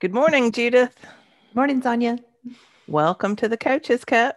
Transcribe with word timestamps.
Good 0.00 0.14
morning, 0.14 0.52
Judith. 0.52 0.94
Morning, 1.54 1.82
Sonya. 1.82 2.20
Welcome 2.86 3.34
to 3.34 3.48
the 3.48 3.56
Coaches 3.56 4.04
Cup. 4.04 4.36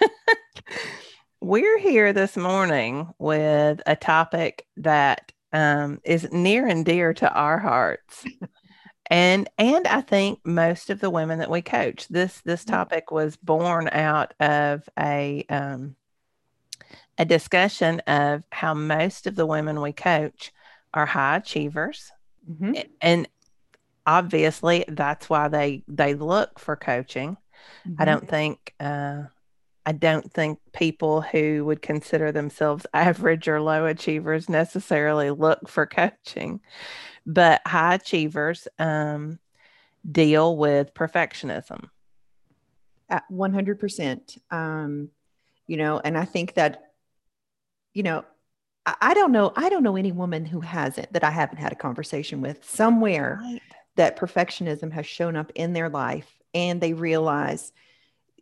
We're 1.40 1.80
here 1.80 2.12
this 2.12 2.36
morning 2.36 3.12
with 3.18 3.82
a 3.84 3.96
topic 3.96 4.64
that 4.76 5.32
um, 5.52 6.00
is 6.04 6.30
near 6.30 6.68
and 6.68 6.84
dear 6.84 7.12
to 7.14 7.32
our 7.32 7.58
hearts. 7.58 8.24
and 9.10 9.50
and 9.58 9.88
I 9.88 10.02
think 10.02 10.38
most 10.44 10.90
of 10.90 11.00
the 11.00 11.10
women 11.10 11.40
that 11.40 11.50
we 11.50 11.60
coach. 11.60 12.06
This 12.06 12.40
this 12.42 12.62
mm-hmm. 12.62 12.76
topic 12.76 13.10
was 13.10 13.36
born 13.36 13.88
out 13.90 14.34
of 14.38 14.88
a 14.96 15.46
um, 15.48 15.96
a 17.18 17.24
discussion 17.24 17.98
of 18.06 18.44
how 18.52 18.72
most 18.72 19.26
of 19.26 19.34
the 19.34 19.46
women 19.46 19.80
we 19.80 19.92
coach 19.92 20.52
are 20.94 21.06
high 21.06 21.38
achievers. 21.38 22.12
Mm-hmm. 22.48 22.74
And 23.00 23.28
obviously 24.08 24.86
that's 24.88 25.28
why 25.28 25.48
they 25.48 25.84
they 25.86 26.14
look 26.14 26.58
for 26.58 26.74
coaching. 26.74 27.36
Mm-hmm. 27.86 28.02
I 28.02 28.04
don't 28.06 28.26
think 28.26 28.74
uh, 28.80 29.24
I 29.84 29.92
don't 29.92 30.32
think 30.32 30.58
people 30.72 31.20
who 31.20 31.64
would 31.66 31.82
consider 31.82 32.32
themselves 32.32 32.86
average 32.94 33.46
or 33.46 33.60
low 33.60 33.84
achievers 33.84 34.48
necessarily 34.48 35.30
look 35.30 35.68
for 35.68 35.86
coaching, 35.86 36.60
but 37.26 37.60
high 37.66 37.94
achievers 37.94 38.66
um, 38.78 39.38
deal 40.10 40.56
with 40.56 40.94
perfectionism. 40.94 41.90
At 43.10 43.24
100%. 43.30 44.38
Um, 44.50 45.08
you 45.66 45.76
know, 45.76 46.00
and 46.02 46.16
I 46.16 46.24
think 46.24 46.54
that 46.54 46.84
you 47.92 48.02
know, 48.02 48.24
I, 48.86 48.94
I 49.00 49.14
don't 49.14 49.32
know. 49.32 49.52
I 49.54 49.68
don't 49.68 49.82
know 49.82 49.96
any 49.96 50.12
woman 50.12 50.46
who 50.46 50.60
hasn't 50.60 51.12
that 51.12 51.24
I 51.24 51.30
haven't 51.30 51.58
had 51.58 51.72
a 51.72 51.76
conversation 51.76 52.40
with 52.40 52.64
somewhere 52.64 53.40
right. 53.42 53.60
That 53.98 54.18
perfectionism 54.18 54.90
has 54.92 55.06
shown 55.06 55.36
up 55.36 55.52
in 55.54 55.74
their 55.74 55.88
life 55.88 56.26
and 56.54 56.80
they 56.80 56.94
realize, 56.94 57.72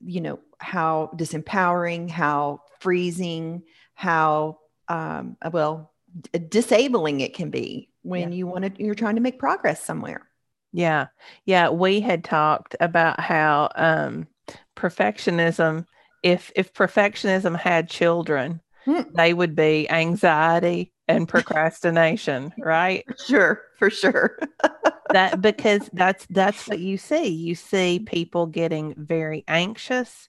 you 0.00 0.20
know, 0.20 0.38
how 0.58 1.10
disempowering, 1.16 2.08
how 2.08 2.60
freezing, 2.78 3.62
how, 3.94 4.58
um, 4.88 5.36
well, 5.50 5.92
d- 6.32 6.38
disabling 6.38 7.20
it 7.20 7.34
can 7.34 7.50
be 7.50 7.90
when 8.02 8.30
yeah. 8.30 8.36
you 8.36 8.46
want 8.46 8.64
to, 8.64 8.82
you're 8.82 8.94
trying 8.94 9.16
to 9.16 9.20
make 9.20 9.38
progress 9.38 9.82
somewhere. 9.82 10.28
Yeah. 10.72 11.08
Yeah. 11.44 11.70
We 11.70 12.00
had 12.00 12.22
talked 12.22 12.76
about 12.78 13.18
how, 13.18 13.70
um, 13.74 14.28
perfectionism, 14.76 15.86
if, 16.22 16.52
if 16.54 16.72
perfectionism 16.72 17.58
had 17.58 17.90
children, 17.90 18.60
Mm. 18.86 19.14
they 19.14 19.34
would 19.34 19.56
be 19.56 19.90
anxiety 19.90 20.92
and 21.08 21.28
procrastination, 21.28 22.52
right? 22.58 23.04
Sure, 23.26 23.62
for 23.78 23.90
sure. 23.90 24.38
that 25.10 25.40
because 25.40 25.88
that's 25.92 26.26
that's 26.30 26.68
what 26.68 26.78
you 26.78 26.96
see. 26.96 27.26
You 27.26 27.54
see 27.54 27.98
people 28.00 28.46
getting 28.46 28.94
very 28.96 29.44
anxious 29.48 30.28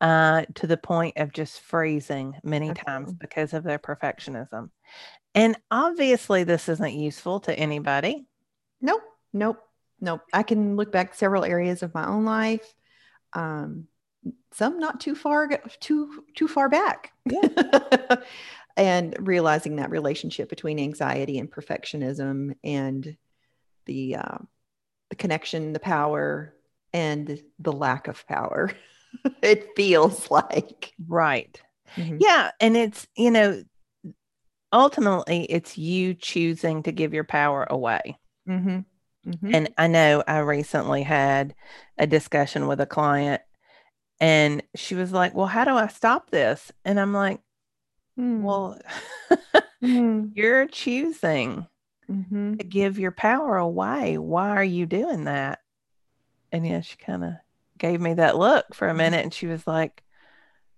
uh, 0.00 0.44
to 0.56 0.66
the 0.66 0.76
point 0.76 1.16
of 1.16 1.32
just 1.32 1.60
freezing 1.60 2.34
many 2.42 2.70
okay. 2.70 2.82
times 2.82 3.12
because 3.12 3.54
of 3.54 3.64
their 3.64 3.78
perfectionism. 3.78 4.70
And 5.34 5.56
obviously, 5.70 6.44
this 6.44 6.68
isn't 6.68 6.94
useful 6.94 7.40
to 7.40 7.58
anybody. 7.58 8.26
Nope, 8.80 9.02
nope, 9.32 9.58
nope. 10.00 10.22
I 10.32 10.42
can 10.42 10.76
look 10.76 10.92
back 10.92 11.14
several 11.14 11.44
areas 11.44 11.82
of 11.82 11.94
my 11.94 12.06
own 12.06 12.24
life. 12.24 12.74
Um, 13.32 13.88
some 14.52 14.78
not 14.78 15.00
too 15.00 15.14
far 15.14 15.48
too 15.80 16.24
too 16.34 16.48
far 16.48 16.68
back 16.68 17.12
yeah. 17.26 18.16
and 18.76 19.14
realizing 19.20 19.76
that 19.76 19.90
relationship 19.90 20.48
between 20.48 20.78
anxiety 20.78 21.38
and 21.38 21.50
perfectionism 21.50 22.54
and 22.64 23.16
the 23.86 24.16
uh, 24.16 24.38
the 25.10 25.16
connection 25.16 25.72
the 25.72 25.80
power 25.80 26.54
and 26.92 27.40
the 27.58 27.72
lack 27.72 28.08
of 28.08 28.26
power 28.26 28.70
it 29.42 29.68
feels 29.76 30.30
like 30.30 30.92
right 31.06 31.60
mm-hmm. 31.96 32.16
yeah 32.20 32.50
and 32.60 32.76
it's 32.76 33.06
you 33.16 33.30
know 33.30 33.62
ultimately 34.72 35.44
it's 35.44 35.78
you 35.78 36.14
choosing 36.14 36.82
to 36.82 36.92
give 36.92 37.14
your 37.14 37.24
power 37.24 37.66
away 37.68 38.18
mm-hmm. 38.48 38.80
Mm-hmm. 39.28 39.54
and 39.54 39.70
i 39.78 39.86
know 39.86 40.22
i 40.26 40.38
recently 40.38 41.02
had 41.02 41.54
a 41.98 42.06
discussion 42.06 42.66
with 42.66 42.80
a 42.80 42.86
client 42.86 43.40
and 44.20 44.62
she 44.74 44.94
was 44.94 45.12
like, 45.12 45.34
Well, 45.34 45.46
how 45.46 45.64
do 45.64 45.72
I 45.72 45.88
stop 45.88 46.30
this? 46.30 46.72
And 46.84 47.00
I'm 47.00 47.12
like, 47.12 47.40
mm. 48.18 48.42
Well, 48.42 48.78
mm. 49.82 50.30
you're 50.34 50.66
choosing 50.66 51.66
mm-hmm. 52.10 52.56
to 52.56 52.64
give 52.64 52.98
your 52.98 53.12
power 53.12 53.56
away. 53.56 54.18
Why 54.18 54.50
are 54.50 54.64
you 54.64 54.86
doing 54.86 55.24
that? 55.24 55.60
And 56.52 56.66
yeah, 56.66 56.80
she 56.80 56.96
kind 56.96 57.24
of 57.24 57.32
gave 57.78 58.00
me 58.00 58.14
that 58.14 58.38
look 58.38 58.74
for 58.74 58.86
a 58.86 58.90
mm-hmm. 58.90 58.98
minute 58.98 59.24
and 59.24 59.34
she 59.34 59.46
was 59.46 59.66
like, 59.66 60.02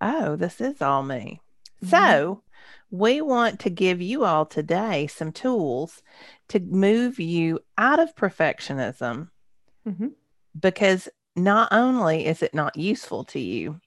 Oh, 0.01 0.37
this 0.37 0.61
is 0.61 0.83
all 0.83 1.03
me. 1.03 1.41
Mm-hmm. 1.83 1.89
So, 1.89 2.43
we 2.91 3.21
want 3.21 3.61
to 3.61 3.71
give 3.71 4.01
you 4.01 4.25
all 4.25 4.47
today 4.47 5.07
some 5.07 5.33
tools 5.33 6.03
to 6.49 6.61
move 6.61 7.19
you 7.19 7.61
out 7.77 7.99
of 7.99 8.15
perfectionism 8.15 9.29
mm-hmm. 9.87 10.09
because 10.59 11.09
not 11.35 11.69
only 11.73 12.27
is 12.27 12.43
it 12.43 12.55
not 12.55 12.77
useful 12.77 13.25
to 13.25 13.41
you, 13.41 13.81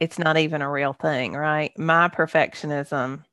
it's 0.00 0.18
not 0.18 0.36
even 0.36 0.62
a 0.62 0.70
real 0.70 0.92
thing, 0.92 1.32
right? 1.32 1.76
My 1.78 2.08
perfectionism 2.08 3.24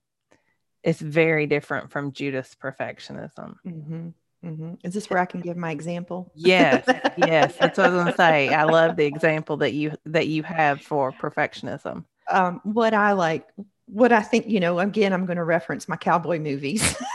is 0.83 0.99
very 0.99 1.47
different 1.47 1.91
from 1.91 2.11
Judith's 2.11 2.55
perfectionism. 2.55 3.55
Mm-hmm. 3.65 4.09
Mm-hmm. 4.45 4.73
Is 4.83 4.93
this 4.93 5.09
where 5.09 5.19
I 5.19 5.25
can 5.25 5.41
give 5.45 5.57
my 5.57 5.71
example? 5.71 6.31
Yes, 6.35 6.83
yes. 7.17 7.55
That's 7.57 7.77
what 7.77 7.87
I 7.87 7.89
was 7.89 8.03
going 8.03 8.11
to 8.11 8.17
say. 8.17 8.49
I 8.49 8.63
love 8.63 8.95
the 8.95 9.05
example 9.13 9.57
that 9.57 9.73
you 9.73 9.93
that 10.05 10.27
you 10.27 10.43
have 10.43 10.81
for 10.81 11.11
perfectionism. 11.11 12.05
Um, 12.29 12.61
what 12.63 12.93
I 12.93 13.13
like, 13.13 13.47
what 13.85 14.11
I 14.11 14.21
think, 14.21 14.47
you 14.47 14.59
know, 14.59 14.79
again, 14.79 15.13
I'm 15.13 15.25
going 15.25 15.37
to 15.37 15.43
reference 15.43 15.89
my 15.89 15.95
cowboy 15.97 16.39
movies. 16.39 16.95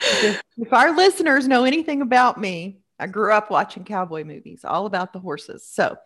if 0.00 0.72
our 0.72 0.94
listeners 0.96 1.46
know 1.46 1.64
anything 1.64 2.02
about 2.02 2.40
me, 2.40 2.80
I 3.00 3.06
grew 3.06 3.32
up 3.32 3.50
watching 3.50 3.84
cowboy 3.84 4.24
movies, 4.24 4.64
all 4.64 4.86
about 4.86 5.12
the 5.12 5.18
horses. 5.18 5.66
So, 5.66 5.96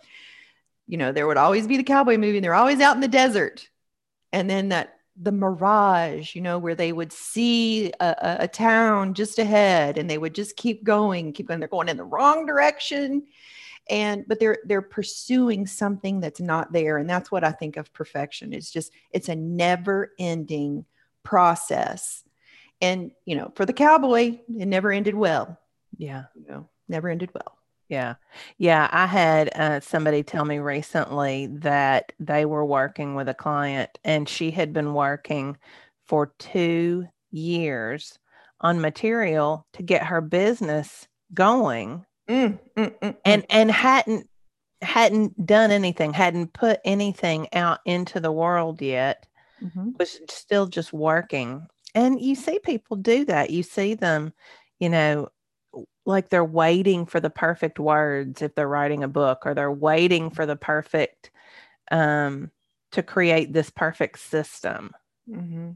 you 0.86 0.96
know, 0.96 1.12
there 1.12 1.26
would 1.26 1.36
always 1.36 1.66
be 1.66 1.76
the 1.76 1.82
cowboy 1.82 2.16
movie, 2.16 2.38
and 2.38 2.44
they're 2.44 2.54
always 2.54 2.80
out 2.80 2.94
in 2.94 3.00
the 3.00 3.08
desert. 3.08 3.68
And 4.32 4.48
then 4.48 4.70
that 4.70 4.98
the 5.16 5.32
mirage, 5.32 6.34
you 6.34 6.40
know, 6.40 6.58
where 6.58 6.74
they 6.74 6.92
would 6.92 7.12
see 7.12 7.92
a, 8.00 8.06
a, 8.06 8.36
a 8.40 8.48
town 8.48 9.14
just 9.14 9.38
ahead 9.38 9.96
and 9.96 10.10
they 10.10 10.18
would 10.18 10.34
just 10.34 10.56
keep 10.56 10.82
going, 10.82 11.32
keep 11.32 11.46
going. 11.46 11.60
They're 11.60 11.68
going 11.68 11.88
in 11.88 11.96
the 11.96 12.04
wrong 12.04 12.46
direction. 12.46 13.24
And 13.88 14.24
but 14.26 14.40
they're 14.40 14.58
they're 14.64 14.82
pursuing 14.82 15.66
something 15.66 16.18
that's 16.18 16.40
not 16.40 16.72
there. 16.72 16.96
And 16.98 17.08
that's 17.08 17.30
what 17.30 17.44
I 17.44 17.52
think 17.52 17.76
of 17.76 17.92
perfection. 17.92 18.52
It's 18.52 18.72
just 18.72 18.90
it's 19.12 19.28
a 19.28 19.36
never-ending 19.36 20.84
process 21.22 22.24
and, 22.80 23.12
you 23.24 23.36
know, 23.36 23.52
for 23.54 23.64
the 23.64 23.72
cowboy, 23.72 24.38
it 24.46 24.66
never 24.66 24.92
ended 24.92 25.14
well. 25.14 25.58
Yeah. 25.96 26.24
You 26.34 26.46
know, 26.46 26.68
never 26.88 27.08
ended 27.08 27.30
well. 27.34 27.58
Yeah. 27.88 28.14
Yeah. 28.58 28.88
I 28.90 29.06
had 29.06 29.50
uh, 29.54 29.80
somebody 29.80 30.22
tell 30.22 30.44
me 30.44 30.58
recently 30.58 31.48
that 31.58 32.12
they 32.18 32.44
were 32.44 32.64
working 32.64 33.14
with 33.14 33.28
a 33.28 33.34
client 33.34 33.98
and 34.04 34.28
she 34.28 34.50
had 34.50 34.72
been 34.72 34.94
working 34.94 35.58
for 36.06 36.32
two 36.38 37.06
years 37.30 38.18
on 38.60 38.80
material 38.80 39.66
to 39.74 39.82
get 39.82 40.04
her 40.04 40.20
business 40.20 41.06
going 41.34 42.04
mm, 42.28 42.58
mm, 42.58 42.58
mm, 42.76 42.98
mm. 43.00 43.16
and 43.24 43.44
and 43.50 43.70
hadn't 43.70 44.28
hadn't 44.80 45.44
done 45.44 45.70
anything 45.70 46.12
hadn't 46.12 46.52
put 46.52 46.78
anything 46.84 47.48
out 47.52 47.80
into 47.84 48.20
the 48.20 48.30
world 48.30 48.80
yet 48.80 49.26
mm-hmm. 49.60 49.90
was 49.98 50.20
still 50.28 50.66
just 50.66 50.92
working 50.92 51.66
and 51.94 52.20
you 52.20 52.34
see 52.34 52.58
people 52.58 52.96
do 52.96 53.24
that. 53.26 53.50
You 53.50 53.62
see 53.62 53.94
them, 53.94 54.32
you 54.80 54.88
know, 54.88 55.28
like 56.06 56.28
they're 56.28 56.44
waiting 56.44 57.06
for 57.06 57.20
the 57.20 57.30
perfect 57.30 57.78
words 57.78 58.42
if 58.42 58.54
they're 58.54 58.68
writing 58.68 59.02
a 59.02 59.08
book, 59.08 59.42
or 59.44 59.54
they're 59.54 59.72
waiting 59.72 60.30
for 60.30 60.46
the 60.46 60.56
perfect, 60.56 61.30
um, 61.90 62.50
to 62.92 63.02
create 63.02 63.52
this 63.52 63.70
perfect 63.70 64.18
system. 64.18 64.92
Mm-hmm. 65.28 65.70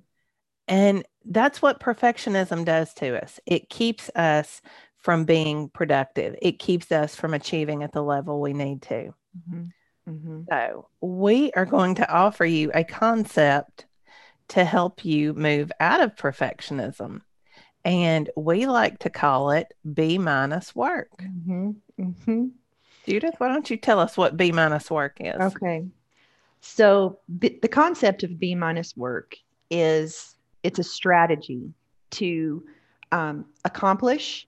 And 0.68 1.06
that's 1.24 1.62
what 1.62 1.80
perfectionism 1.80 2.64
does 2.64 2.92
to 2.94 3.22
us. 3.22 3.40
It 3.46 3.68
keeps 3.68 4.10
us 4.14 4.60
from 4.96 5.24
being 5.24 5.68
productive, 5.70 6.36
it 6.42 6.58
keeps 6.58 6.90
us 6.92 7.14
from 7.14 7.32
achieving 7.32 7.82
at 7.82 7.92
the 7.92 8.02
level 8.02 8.40
we 8.40 8.52
need 8.52 8.82
to. 8.82 9.14
Mm-hmm. 9.38 9.64
Mm-hmm. 10.10 10.40
So, 10.50 10.88
we 11.00 11.52
are 11.52 11.66
going 11.66 11.96
to 11.96 12.10
offer 12.10 12.44
you 12.44 12.70
a 12.74 12.82
concept 12.82 13.86
to 14.48 14.64
help 14.64 15.04
you 15.04 15.34
move 15.34 15.70
out 15.78 16.00
of 16.00 16.16
perfectionism. 16.16 17.20
And 17.84 18.28
we 18.36 18.66
like 18.66 18.98
to 19.00 19.10
call 19.10 19.50
it 19.50 19.72
B 19.94 20.18
minus 20.18 20.74
work. 20.74 21.10
Mm-hmm. 21.20 21.70
Mm-hmm. 22.00 22.46
Judith, 23.06 23.34
why 23.38 23.48
don't 23.48 23.70
you 23.70 23.76
tell 23.76 24.00
us 24.00 24.16
what 24.16 24.36
B 24.36 24.52
minus 24.52 24.90
work 24.90 25.16
is? 25.20 25.40
Okay. 25.40 25.84
So, 26.60 27.18
b- 27.38 27.58
the 27.62 27.68
concept 27.68 28.22
of 28.22 28.38
B 28.38 28.54
minus 28.54 28.96
work 28.96 29.36
is 29.70 30.36
it's 30.62 30.78
a 30.78 30.84
strategy 30.84 31.72
to 32.10 32.64
um, 33.12 33.46
accomplish, 33.64 34.46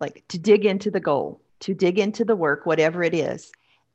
like 0.00 0.24
to 0.28 0.38
dig 0.38 0.64
into 0.64 0.90
the 0.90 1.00
goal, 1.00 1.40
to 1.60 1.74
dig 1.74 1.98
into 1.98 2.24
the 2.24 2.36
work, 2.36 2.64
whatever 2.64 3.02
it 3.02 3.14
is, 3.14 3.50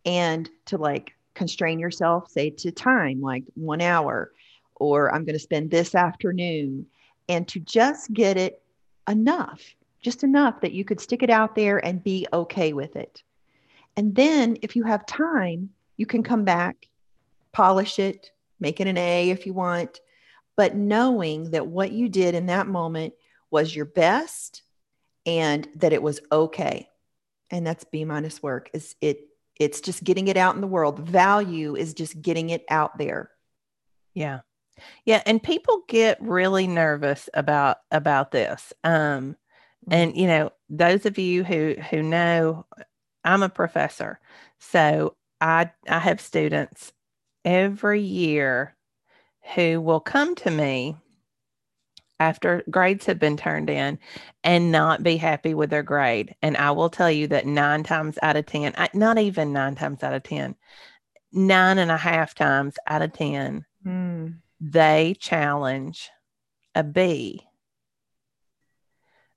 and 0.06 0.50
to 0.66 0.78
like 0.78 1.16
constrain 1.34 1.80
yourself, 1.80 2.30
say 2.30 2.50
to 2.50 2.72
time, 2.72 3.22
like 3.22 3.44
one 3.56 3.82
hour, 3.82 4.32
or 4.76 5.14
I'm 5.14 5.24
going 5.24 5.34
to 5.34 5.40
spend 5.40 5.72
this 5.72 5.96
afternoon, 5.96 6.86
and 7.30 7.48
to 7.48 7.60
just 7.60 8.14
get 8.14 8.38
it 8.38 8.62
enough, 9.08 9.62
just 10.02 10.24
enough 10.24 10.62
that 10.62 10.74
you 10.74 10.86
could 10.86 11.00
stick 11.00 11.24
it 11.24 11.30
out 11.30 11.56
there 11.56 11.84
and 11.84 12.04
be 12.04 12.28
okay 12.34 12.74
with 12.74 12.96
it. 12.96 13.24
And 13.96 14.16
then 14.16 14.58
if 14.62 14.76
you 14.76 14.84
have 14.84 15.06
time, 15.06 15.70
you 15.98 16.06
can 16.06 16.24
come 16.24 16.44
back, 16.44 16.88
polish 17.52 18.00
it, 18.00 18.32
make 18.60 18.80
it 18.80 18.88
an 18.88 18.98
A 18.98 19.30
if 19.30 19.46
you 19.46 19.54
want, 19.54 20.00
but 20.56 20.76
knowing 20.76 21.52
that 21.52 21.68
what 21.68 21.92
you 21.92 22.10
did 22.10 22.36
in 22.36 22.48
that 22.48 22.68
moment 22.68 23.14
was 23.52 23.76
your 23.76 23.86
best 23.86 24.64
and 25.26 25.68
that 25.76 25.94
it 25.94 26.02
was 26.02 26.22
okay. 26.32 26.90
And 27.52 27.66
that's 27.66 27.84
B 27.84 28.06
minus 28.06 28.42
work 28.42 28.70
is 28.74 28.96
it 29.02 29.28
it's 29.60 29.82
just 29.82 30.04
getting 30.04 30.28
it 30.28 30.38
out 30.38 30.56
in 30.56 30.62
the 30.62 30.68
world. 30.68 31.00
Value 31.00 31.76
is 31.76 31.94
just 31.94 32.20
getting 32.20 32.50
it 32.50 32.66
out 32.70 32.98
there. 32.98 33.30
Yeah. 34.16 34.40
Yeah, 35.06 35.22
and 35.26 35.42
people 35.42 35.84
get 35.88 36.22
really 36.22 36.68
nervous 36.68 37.30
about 37.34 37.78
about 37.92 38.32
this. 38.32 38.74
Um 38.84 39.36
and 39.90 40.12
mm-hmm. 40.12 40.20
you 40.20 40.28
know, 40.28 40.52
those 40.70 41.06
of 41.06 41.18
you 41.18 41.44
who 41.44 41.76
who 41.90 42.02
know 42.02 42.66
I'm 43.24 43.44
a 43.44 43.50
professor. 43.50 44.20
So 44.60 45.16
I 45.42 45.72
I 45.88 46.00
have 46.00 46.22
students 46.22 46.94
every 47.46 48.02
year 48.02 48.76
who 49.56 49.82
will 49.82 50.00
come 50.00 50.36
to 50.36 50.52
me 50.52 50.96
after 52.20 52.64
grades 52.70 53.06
have 53.06 53.20
been 53.20 53.36
turned 53.38 53.70
in 53.70 54.00
and 54.44 54.72
not 54.72 55.04
be 55.04 55.18
happy 55.18 55.54
with 55.54 55.70
their 55.70 55.84
grade. 55.84 56.36
And 56.42 56.56
I 56.58 56.72
will 56.72 56.90
tell 56.90 57.12
you 57.12 57.28
that 57.28 57.46
nine 57.46 57.84
times 57.84 58.18
out 58.22 58.38
of 58.38 58.46
10, 58.46 58.74
not 58.94 59.18
even 59.18 59.52
nine 59.52 59.76
times 59.76 60.04
out 60.04 60.14
of 60.14 60.24
10, 60.24 60.56
nine 61.34 61.78
and 61.78 61.92
a 61.92 61.98
half 61.98 62.34
times 62.34 62.76
out 62.88 63.02
of 63.02 63.14
10, 63.14 63.60
mm. 63.60 63.66
They 64.66 65.14
challenge 65.20 66.10
a 66.74 66.84
B 66.84 67.46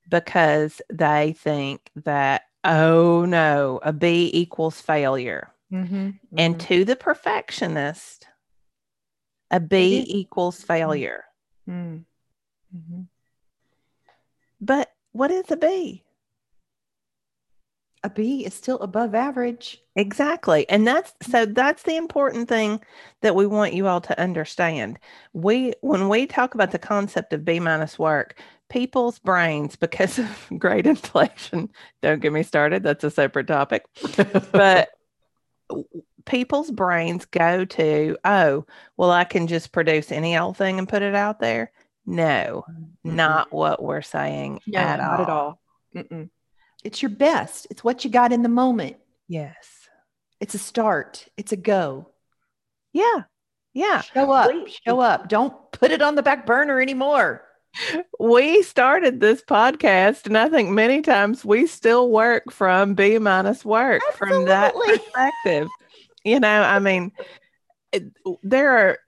because 0.08 0.80
they 0.88 1.34
think 1.36 1.90
that, 1.96 2.42
oh 2.62 3.24
no, 3.24 3.80
a 3.82 3.92
B 3.92 4.30
equals 4.32 4.80
failure. 4.80 5.52
Mm-hmm, 5.72 5.96
mm-hmm. 5.96 6.38
And 6.38 6.60
to 6.60 6.84
the 6.84 6.94
perfectionist, 6.94 8.28
a 9.50 9.58
B 9.58 10.04
equals 10.06 10.62
failure. 10.62 11.24
Mm. 11.68 12.04
Mm-hmm. 12.74 13.00
But 14.60 14.92
what 15.10 15.32
is 15.32 15.50
a 15.50 15.56
B? 15.56 16.04
A 18.06 18.10
B 18.10 18.44
is 18.44 18.54
still 18.54 18.78
above 18.78 19.14
average. 19.14 19.82
Exactly. 19.96 20.68
And 20.68 20.86
that's 20.86 21.12
so 21.22 21.44
that's 21.44 21.82
the 21.82 21.96
important 21.96 22.48
thing 22.48 22.80
that 23.22 23.34
we 23.34 23.46
want 23.46 23.74
you 23.74 23.88
all 23.88 24.00
to 24.02 24.20
understand. 24.20 24.98
We 25.32 25.74
when 25.80 26.08
we 26.08 26.26
talk 26.26 26.54
about 26.54 26.70
the 26.70 26.78
concept 26.78 27.32
of 27.32 27.44
B 27.44 27.58
minus 27.58 27.98
work, 27.98 28.40
people's 28.68 29.18
brains 29.18 29.74
because 29.74 30.18
of 30.18 30.48
grade 30.58 30.86
inflation, 30.86 31.68
don't 32.00 32.20
get 32.20 32.32
me 32.32 32.44
started, 32.44 32.84
that's 32.84 33.04
a 33.04 33.10
separate 33.10 33.48
topic. 33.48 33.84
but 34.52 34.90
people's 36.26 36.70
brains 36.70 37.24
go 37.24 37.64
to, 37.64 38.16
oh, 38.24 38.66
well, 38.96 39.10
I 39.10 39.24
can 39.24 39.48
just 39.48 39.72
produce 39.72 40.12
any 40.12 40.36
old 40.36 40.56
thing 40.56 40.78
and 40.78 40.88
put 40.88 41.02
it 41.02 41.14
out 41.14 41.40
there. 41.40 41.72
No, 42.04 42.64
mm-hmm. 42.70 43.16
not 43.16 43.52
what 43.52 43.82
we're 43.82 44.02
saying 44.02 44.60
no, 44.66 44.78
at 44.78 45.00
not 45.00 45.10
all. 45.10 45.22
at 45.22 45.28
all. 45.28 45.60
Mm-mm. 45.96 46.30
It's 46.86 47.02
your 47.02 47.10
best. 47.10 47.66
It's 47.68 47.82
what 47.82 48.04
you 48.04 48.10
got 48.10 48.32
in 48.32 48.42
the 48.42 48.48
moment. 48.48 48.96
Yes. 49.26 49.88
It's 50.40 50.54
a 50.54 50.58
start. 50.58 51.26
It's 51.36 51.50
a 51.50 51.56
go. 51.56 52.10
Yeah. 52.92 53.24
Yeah. 53.74 54.02
Show 54.02 54.30
up. 54.30 54.52
We, 54.52 54.72
show 54.86 55.00
up. 55.00 55.28
Don't 55.28 55.52
put 55.72 55.90
it 55.90 56.00
on 56.00 56.14
the 56.14 56.22
back 56.22 56.46
burner 56.46 56.80
anymore. 56.80 57.42
We 58.20 58.62
started 58.62 59.20
this 59.20 59.42
podcast, 59.42 60.26
and 60.26 60.38
I 60.38 60.48
think 60.48 60.70
many 60.70 61.02
times 61.02 61.44
we 61.44 61.66
still 61.66 62.08
work 62.10 62.50
from 62.52 62.94
B 62.94 63.18
minus 63.18 63.64
work 63.64 64.00
Absolutely. 64.12 64.36
from 64.36 64.44
that 64.46 64.74
perspective. 64.74 65.68
you 66.24 66.40
know, 66.40 66.62
I 66.62 66.78
mean, 66.78 67.12
there 68.42 68.70
are 68.70 68.98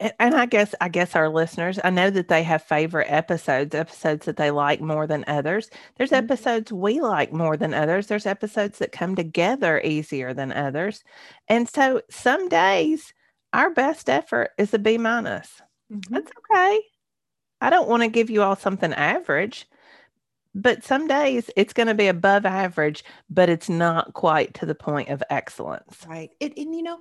and 0.00 0.34
I 0.34 0.46
guess 0.46 0.74
I 0.80 0.88
guess 0.88 1.14
our 1.14 1.28
listeners, 1.28 1.78
I 1.84 1.90
know 1.90 2.10
that 2.10 2.28
they 2.28 2.42
have 2.42 2.62
favorite 2.62 3.08
episodes, 3.10 3.74
episodes 3.74 4.26
that 4.26 4.36
they 4.36 4.50
like 4.50 4.80
more 4.80 5.06
than 5.06 5.24
others. 5.26 5.70
There's 5.96 6.10
mm-hmm. 6.10 6.24
episodes 6.24 6.72
we 6.72 7.00
like 7.00 7.32
more 7.32 7.56
than 7.56 7.74
others. 7.74 8.06
There's 8.06 8.26
episodes 8.26 8.78
that 8.78 8.92
come 8.92 9.14
together 9.14 9.80
easier 9.82 10.32
than 10.32 10.52
others. 10.52 11.04
And 11.48 11.68
so 11.68 12.00
some 12.10 12.48
days 12.48 13.12
our 13.52 13.70
best 13.70 14.08
effort 14.08 14.50
is 14.56 14.72
a 14.72 14.78
B 14.78 14.96
minus. 14.96 15.60
Mm-hmm. 15.92 16.14
That's 16.14 16.32
okay. 16.50 16.80
I 17.60 17.68
don't 17.68 17.88
want 17.88 18.02
to 18.02 18.08
give 18.08 18.30
you 18.30 18.42
all 18.42 18.56
something 18.56 18.94
average 18.94 19.66
but 20.54 20.84
some 20.84 21.06
days 21.06 21.50
it's 21.56 21.72
going 21.72 21.86
to 21.86 21.94
be 21.94 22.08
above 22.08 22.44
average, 22.44 23.04
but 23.28 23.48
it's 23.48 23.68
not 23.68 24.12
quite 24.14 24.54
to 24.54 24.66
the 24.66 24.74
point 24.74 25.08
of 25.08 25.22
excellence. 25.30 26.04
Right. 26.08 26.30
It, 26.40 26.56
and 26.56 26.74
you 26.74 26.82
know, 26.82 26.98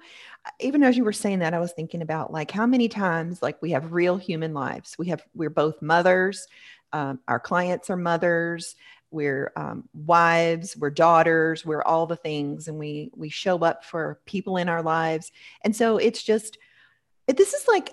even 0.59 0.83
as 0.83 0.95
you 0.95 1.03
were 1.03 1.13
saying 1.13 1.39
that, 1.39 1.53
I 1.53 1.59
was 1.59 1.71
thinking 1.71 2.01
about 2.01 2.31
like 2.31 2.51
how 2.51 2.65
many 2.65 2.87
times 2.87 3.41
like 3.41 3.61
we 3.61 3.71
have 3.71 3.91
real 3.91 4.17
human 4.17 4.53
lives. 4.53 4.95
We 4.99 5.07
have 5.07 5.23
we're 5.33 5.49
both 5.49 5.81
mothers. 5.81 6.47
Um, 6.93 7.19
our 7.27 7.39
clients 7.39 7.89
are 7.89 7.97
mothers. 7.97 8.75
We're 9.11 9.51
um, 9.55 9.89
wives. 9.93 10.77
We're 10.77 10.91
daughters. 10.91 11.65
We're 11.65 11.81
all 11.81 12.05
the 12.05 12.15
things, 12.15 12.67
and 12.67 12.77
we 12.77 13.11
we 13.15 13.29
show 13.29 13.57
up 13.59 13.83
for 13.83 14.19
people 14.25 14.57
in 14.57 14.69
our 14.69 14.83
lives. 14.83 15.31
And 15.63 15.75
so 15.75 15.97
it's 15.97 16.21
just 16.21 16.59
this 17.27 17.53
is 17.53 17.67
like 17.67 17.91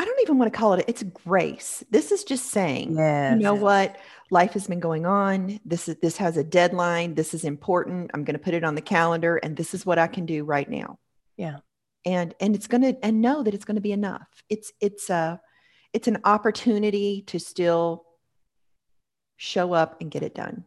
I 0.00 0.04
don't 0.06 0.20
even 0.22 0.38
want 0.38 0.50
to 0.50 0.58
call 0.58 0.72
it, 0.72 0.86
it's 0.88 1.02
grace. 1.02 1.84
This 1.90 2.10
is 2.10 2.24
just 2.24 2.46
saying, 2.46 2.96
yes. 2.96 3.34
you 3.36 3.42
know 3.42 3.52
what? 3.52 3.98
Life 4.30 4.54
has 4.54 4.66
been 4.66 4.80
going 4.80 5.04
on. 5.04 5.60
This 5.66 5.90
is, 5.90 5.96
this 5.96 6.16
has 6.16 6.38
a 6.38 6.42
deadline. 6.42 7.14
This 7.14 7.34
is 7.34 7.44
important. 7.44 8.10
I'm 8.14 8.24
going 8.24 8.32
to 8.32 8.42
put 8.42 8.54
it 8.54 8.64
on 8.64 8.74
the 8.74 8.80
calendar 8.80 9.36
and 9.36 9.54
this 9.54 9.74
is 9.74 9.84
what 9.84 9.98
I 9.98 10.06
can 10.06 10.24
do 10.24 10.42
right 10.44 10.66
now. 10.66 10.98
Yeah. 11.36 11.58
And, 12.06 12.34
and 12.40 12.54
it's 12.54 12.66
going 12.66 12.80
to, 12.80 13.04
and 13.04 13.20
know 13.20 13.42
that 13.42 13.52
it's 13.52 13.66
going 13.66 13.74
to 13.74 13.82
be 13.82 13.92
enough. 13.92 14.26
It's, 14.48 14.72
it's 14.80 15.10
a, 15.10 15.38
it's 15.92 16.08
an 16.08 16.22
opportunity 16.24 17.20
to 17.26 17.38
still 17.38 18.06
show 19.36 19.74
up 19.74 20.00
and 20.00 20.10
get 20.10 20.22
it 20.22 20.34
done. 20.34 20.64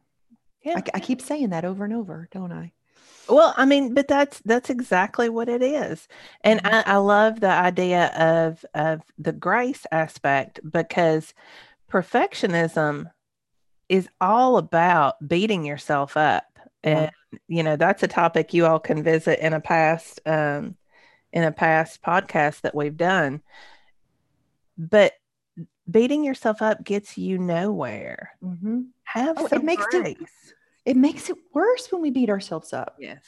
Yeah. 0.64 0.76
I, 0.78 0.84
I 0.94 1.00
keep 1.00 1.22
saying 1.24 1.50
that 1.50 1.66
over 1.66 1.84
and 1.84 1.94
over, 1.96 2.30
don't 2.32 2.52
I? 2.52 2.72
Well, 3.30 3.54
I 3.56 3.66
mean, 3.66 3.94
but 3.94 4.08
that's 4.08 4.40
that's 4.46 4.70
exactly 4.70 5.30
what 5.30 5.50
it 5.50 5.62
is, 5.62 6.08
and 6.42 6.62
mm-hmm. 6.62 6.90
I, 6.90 6.96
I 6.96 6.98
love 6.98 7.40
the 7.40 7.50
idea 7.50 8.08
of 8.08 8.66
of 8.74 9.02
the 9.18 9.32
grace 9.32 9.86
aspect 9.92 10.60
because 10.70 11.34
perfectionism 11.90 13.10
is 13.88 14.10
all 14.20 14.58
about 14.58 15.26
beating 15.26 15.64
yourself 15.66 16.18
up, 16.18 16.46
and 16.84 17.12
you 17.48 17.64
know 17.64 17.76
that's 17.76 18.04
a 18.04 18.08
topic 18.08 18.54
you 18.54 18.66
all 18.66 18.80
can 18.80 19.04
visit 19.04 19.40
in 19.40 19.54
a 19.54 19.62
past 19.62 20.20
um, 20.26 20.76
in 21.32 21.44
a 21.44 21.52
past 21.52 22.02
podcast 22.02 22.62
that 22.62 22.76
we've 22.76 22.98
done. 22.98 23.42
But 24.78 25.14
beating 25.90 26.24
yourself 26.24 26.62
up 26.62 26.84
gets 26.84 27.18
you 27.18 27.38
nowhere. 27.38 28.32
Mm-hmm. 28.44 28.82
Have 29.04 29.38
oh, 29.40 29.48
some 29.48 29.60
it 29.60 29.66
makes 29.66 29.86
grace. 29.88 30.18
It- 30.18 30.54
it 30.86 30.98
makes 30.98 31.30
it 31.30 31.38
worse 31.54 31.92
when 31.92 32.02
we 32.02 32.12
beat 32.12 32.30
ourselves 32.30 32.74
up. 32.74 32.96
Yes. 33.00 33.24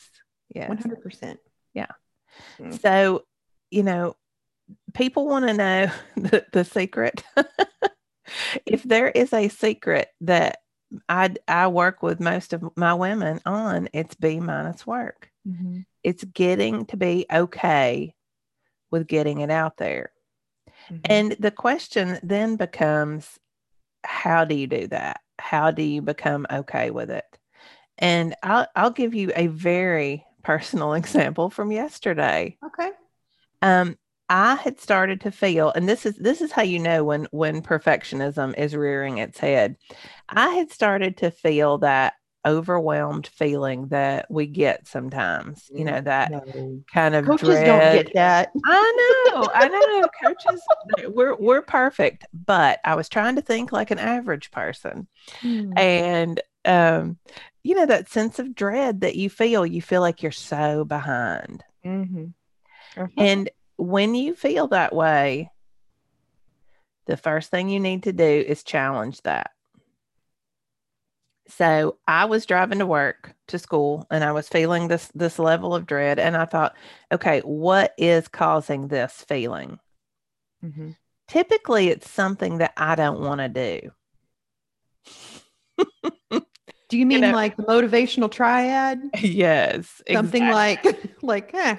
Yes. 0.53 0.69
100%. 0.69 1.37
Yeah. 1.73 1.87
Mm. 2.59 2.81
So, 2.81 3.23
you 3.71 3.83
know, 3.83 4.15
people 4.93 5.27
want 5.27 5.47
to 5.47 5.53
know 5.53 5.91
the, 6.15 6.45
the 6.51 6.65
secret. 6.65 7.23
if 8.65 8.83
there 8.83 9.09
is 9.09 9.33
a 9.33 9.49
secret 9.49 10.09
that 10.21 10.59
I 11.09 11.33
I 11.47 11.67
work 11.67 12.03
with 12.03 12.19
most 12.19 12.53
of 12.53 12.63
my 12.75 12.93
women 12.93 13.41
on, 13.45 13.89
it's 13.93 14.15
B 14.15 14.39
minus 14.39 14.85
work. 14.85 15.29
Mm-hmm. 15.47 15.79
It's 16.03 16.23
getting 16.23 16.85
to 16.87 16.97
be 16.97 17.25
okay 17.31 18.13
with 18.91 19.07
getting 19.07 19.41
it 19.41 19.49
out 19.49 19.77
there. 19.77 20.11
Mm-hmm. 20.89 20.97
And 21.05 21.35
the 21.39 21.51
question 21.51 22.19
then 22.21 22.55
becomes 22.55 23.27
how 24.03 24.45
do 24.45 24.55
you 24.55 24.67
do 24.67 24.87
that? 24.87 25.21
How 25.39 25.71
do 25.71 25.81
you 25.81 26.01
become 26.01 26.45
okay 26.51 26.91
with 26.91 27.09
it? 27.09 27.25
And 27.97 28.35
I'll 28.43 28.67
I'll 28.75 28.91
give 28.91 29.13
you 29.13 29.31
a 29.35 29.47
very 29.47 30.25
personal 30.43 30.93
example 31.01 31.49
from 31.49 31.71
yesterday. 31.71 32.57
Okay. 32.65 32.91
Um, 33.61 33.97
I 34.29 34.55
had 34.55 34.79
started 34.79 35.21
to 35.21 35.31
feel, 35.31 35.71
and 35.71 35.87
this 35.87 36.05
is 36.05 36.15
this 36.17 36.41
is 36.41 36.51
how 36.51 36.63
you 36.63 36.79
know 36.79 37.03
when 37.03 37.27
when 37.31 37.61
perfectionism 37.61 38.57
is 38.57 38.75
rearing 38.75 39.19
its 39.19 39.39
head. 39.39 39.77
I 40.29 40.49
had 40.49 40.71
started 40.71 41.17
to 41.17 41.31
feel 41.31 41.77
that 41.79 42.13
overwhelmed 42.45 43.27
feeling 43.27 43.87
that 43.87 44.25
we 44.29 44.47
get 44.47 44.87
sometimes. 44.87 45.69
You 45.75 45.85
know, 45.85 46.01
that 46.01 46.31
No. 46.31 46.81
kind 46.91 47.13
of 47.15 47.25
Coaches 47.25 47.47
dread. 47.49 47.65
don't 47.65 48.03
get 48.05 48.13
that. 48.15 48.51
I 48.65 49.31
know, 49.35 49.49
I 49.53 49.67
know. 49.69 50.07
Coaches, 50.23 50.61
we're 51.09 51.35
we're 51.35 51.61
perfect, 51.61 52.25
but 52.33 52.79
I 52.83 52.95
was 52.95 53.09
trying 53.09 53.35
to 53.35 53.41
think 53.41 53.71
like 53.71 53.91
an 53.91 53.99
average 53.99 54.49
person, 54.51 55.07
Hmm. 55.41 55.71
and 55.77 56.41
um, 56.65 57.17
you 57.65 57.75
know 57.75 57.85
that 57.87 58.09
sense 58.09 58.37
of 58.39 58.53
dread 58.55 59.01
that 59.01 59.15
you 59.15 59.29
feel. 59.29 59.65
You 59.65 59.81
feel 59.81 60.01
like 60.01 60.21
you're 60.21 60.31
so 60.31 60.85
behind, 60.85 61.63
Mhm. 61.83 62.33
Uh-huh. 62.95 63.07
and 63.17 63.49
when 63.77 64.15
you 64.15 64.35
feel 64.35 64.67
that 64.67 64.93
way, 64.95 65.51
the 67.07 67.17
first 67.17 67.49
thing 67.51 67.69
you 67.69 67.79
need 67.79 68.03
to 68.03 68.13
do 68.13 68.23
is 68.23 68.63
challenge 68.63 69.21
that. 69.23 69.51
So 71.47 71.97
I 72.07 72.25
was 72.25 72.45
driving 72.45 72.79
to 72.79 72.85
work 72.87 73.35
to 73.47 73.59
school 73.59 74.07
and 74.09 74.23
I 74.23 74.31
was 74.31 74.49
feeling 74.49 74.87
this 74.87 75.09
this 75.13 75.37
level 75.37 75.75
of 75.75 75.85
dread 75.85 76.17
and 76.17 76.35
I 76.35 76.45
thought, 76.45 76.75
okay, 77.11 77.41
what 77.41 77.93
is 77.97 78.27
causing 78.27 78.87
this 78.87 79.23
feeling? 79.27 79.79
Mhm. 80.63 80.95
Typically 81.27 81.89
it's 81.89 82.09
something 82.09 82.57
that 82.59 82.73
I 82.77 82.95
don't 82.95 83.21
want 83.21 83.41
to 83.41 83.49
do. 83.49 83.91
Do 86.89 86.97
you 86.97 87.05
mean 87.05 87.21
know- 87.21 87.31
like 87.31 87.57
the 87.57 87.63
motivational 87.63 88.29
triad? 88.31 88.99
yes. 89.21 90.01
Something 90.11 90.43
exactly. 90.43 90.91
like 90.91 91.11
like 91.21 91.53
eh. 91.53 91.77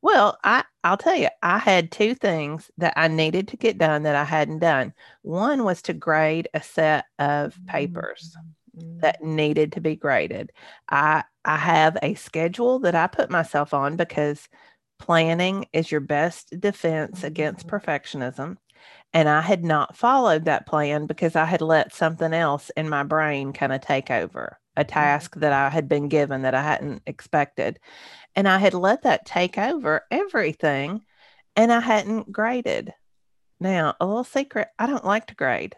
Well, 0.00 0.38
I 0.44 0.64
I'll 0.84 0.96
tell 0.96 1.14
you, 1.16 1.28
I 1.42 1.58
had 1.58 1.90
two 1.90 2.14
things 2.14 2.70
that 2.78 2.94
I 2.96 3.08
needed 3.08 3.48
to 3.48 3.56
get 3.56 3.78
done 3.78 4.04
that 4.04 4.14
I 4.14 4.24
hadn't 4.24 4.60
done. 4.60 4.92
One 5.22 5.64
was 5.64 5.82
to 5.82 5.92
grade 5.92 6.48
a 6.54 6.62
set 6.62 7.06
of 7.18 7.58
papers 7.66 8.36
Mm. 8.76 9.00
that 9.00 9.24
needed 9.24 9.72
to 9.72 9.80
be 9.80 9.96
graded. 9.96 10.52
I 10.88 11.24
I 11.44 11.56
have 11.56 11.96
a 12.02 12.14
schedule 12.14 12.78
that 12.80 12.94
I 12.94 13.06
put 13.08 13.30
myself 13.30 13.72
on 13.74 13.96
because 13.96 14.46
planning 14.98 15.66
is 15.72 15.90
your 15.90 16.02
best 16.02 16.52
defense 16.60 17.24
against 17.24 17.66
Mhm. 17.66 17.70
perfectionism. 17.70 18.56
And 19.18 19.28
I 19.28 19.40
had 19.40 19.64
not 19.64 19.96
followed 19.96 20.44
that 20.44 20.64
plan 20.64 21.06
because 21.06 21.34
I 21.34 21.44
had 21.44 21.60
let 21.60 21.92
something 21.92 22.32
else 22.32 22.70
in 22.76 22.88
my 22.88 23.02
brain 23.02 23.52
kind 23.52 23.72
of 23.72 23.80
take 23.80 24.12
over 24.12 24.60
a 24.76 24.82
mm-hmm. 24.82 24.90
task 24.90 25.34
that 25.38 25.52
I 25.52 25.70
had 25.70 25.88
been 25.88 26.06
given 26.06 26.42
that 26.42 26.54
I 26.54 26.62
hadn't 26.62 27.02
expected. 27.04 27.80
And 28.36 28.46
I 28.46 28.58
had 28.58 28.74
let 28.74 29.02
that 29.02 29.26
take 29.26 29.58
over 29.58 30.04
everything 30.12 31.00
and 31.56 31.72
I 31.72 31.80
hadn't 31.80 32.30
graded. 32.30 32.94
Now, 33.58 33.96
a 33.98 34.06
little 34.06 34.22
secret, 34.22 34.68
I 34.78 34.86
don't 34.86 35.04
like 35.04 35.26
to 35.26 35.34
grade 35.34 35.74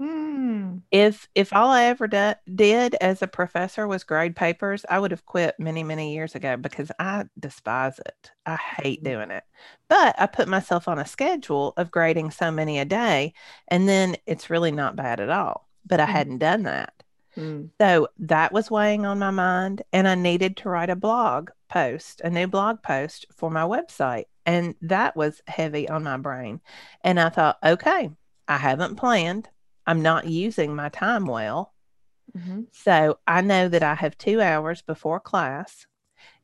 Mm. 0.00 0.82
if 0.92 1.28
if 1.34 1.52
all 1.52 1.70
I 1.70 1.84
ever 1.86 2.06
do, 2.06 2.32
did 2.54 2.94
as 3.00 3.20
a 3.20 3.26
professor 3.26 3.88
was 3.88 4.04
grade 4.04 4.36
papers, 4.36 4.84
I 4.88 5.00
would 5.00 5.10
have 5.10 5.26
quit 5.26 5.56
many 5.58 5.82
many 5.82 6.14
years 6.14 6.36
ago 6.36 6.56
because 6.56 6.92
I 7.00 7.24
despise 7.38 7.98
it. 8.06 8.30
I 8.46 8.56
hate 8.56 9.02
Mhm. 9.02 9.04
doing 9.04 9.30
it. 9.32 9.42
But 9.88 10.14
I 10.18 10.26
put 10.26 10.46
myself 10.48 10.86
on 10.86 10.98
a 11.00 11.06
schedule 11.06 11.74
of 11.76 11.90
grading 11.90 12.30
so 12.30 12.50
many 12.52 12.78
a 12.78 12.84
day, 12.84 13.32
and 13.66 13.88
then 13.88 14.16
it's 14.26 14.50
really 14.50 14.70
not 14.70 14.94
bad 14.96 15.18
at 15.20 15.30
all. 15.30 15.68
But 15.84 15.98
I 16.00 16.06
Mhm. 16.06 16.08
hadn't 16.10 16.38
done 16.38 16.62
that. 16.64 16.94
Mm. 17.36 17.70
So 17.80 18.08
that 18.18 18.52
was 18.52 18.70
weighing 18.70 19.04
on 19.06 19.18
my 19.18 19.30
mind, 19.30 19.82
and 19.92 20.06
I 20.08 20.14
needed 20.14 20.56
to 20.58 20.68
write 20.68 20.90
a 20.90 20.96
blog 20.96 21.50
post, 21.68 22.20
a 22.22 22.30
new 22.30 22.46
blog 22.46 22.82
post 22.82 23.26
for 23.34 23.50
my 23.50 23.62
website. 23.62 24.26
And 24.46 24.74
that 24.82 25.16
was 25.16 25.42
heavy 25.46 25.88
on 25.88 26.04
my 26.04 26.16
brain. 26.18 26.60
And 27.02 27.18
I 27.20 27.28
thought, 27.30 27.58
okay, 27.64 28.10
I 28.48 28.56
haven't 28.58 28.96
planned. 28.96 29.48
I'm 29.88 30.02
not 30.02 30.26
using 30.26 30.76
my 30.76 30.90
time 30.90 31.24
well. 31.24 31.72
Mhm. 32.36 32.66
So 32.72 33.18
I 33.26 33.40
know 33.40 33.68
that 33.68 33.82
I 33.82 33.94
have 33.94 34.18
two 34.18 34.42
hours 34.42 34.82
before 34.82 35.18
class. 35.18 35.86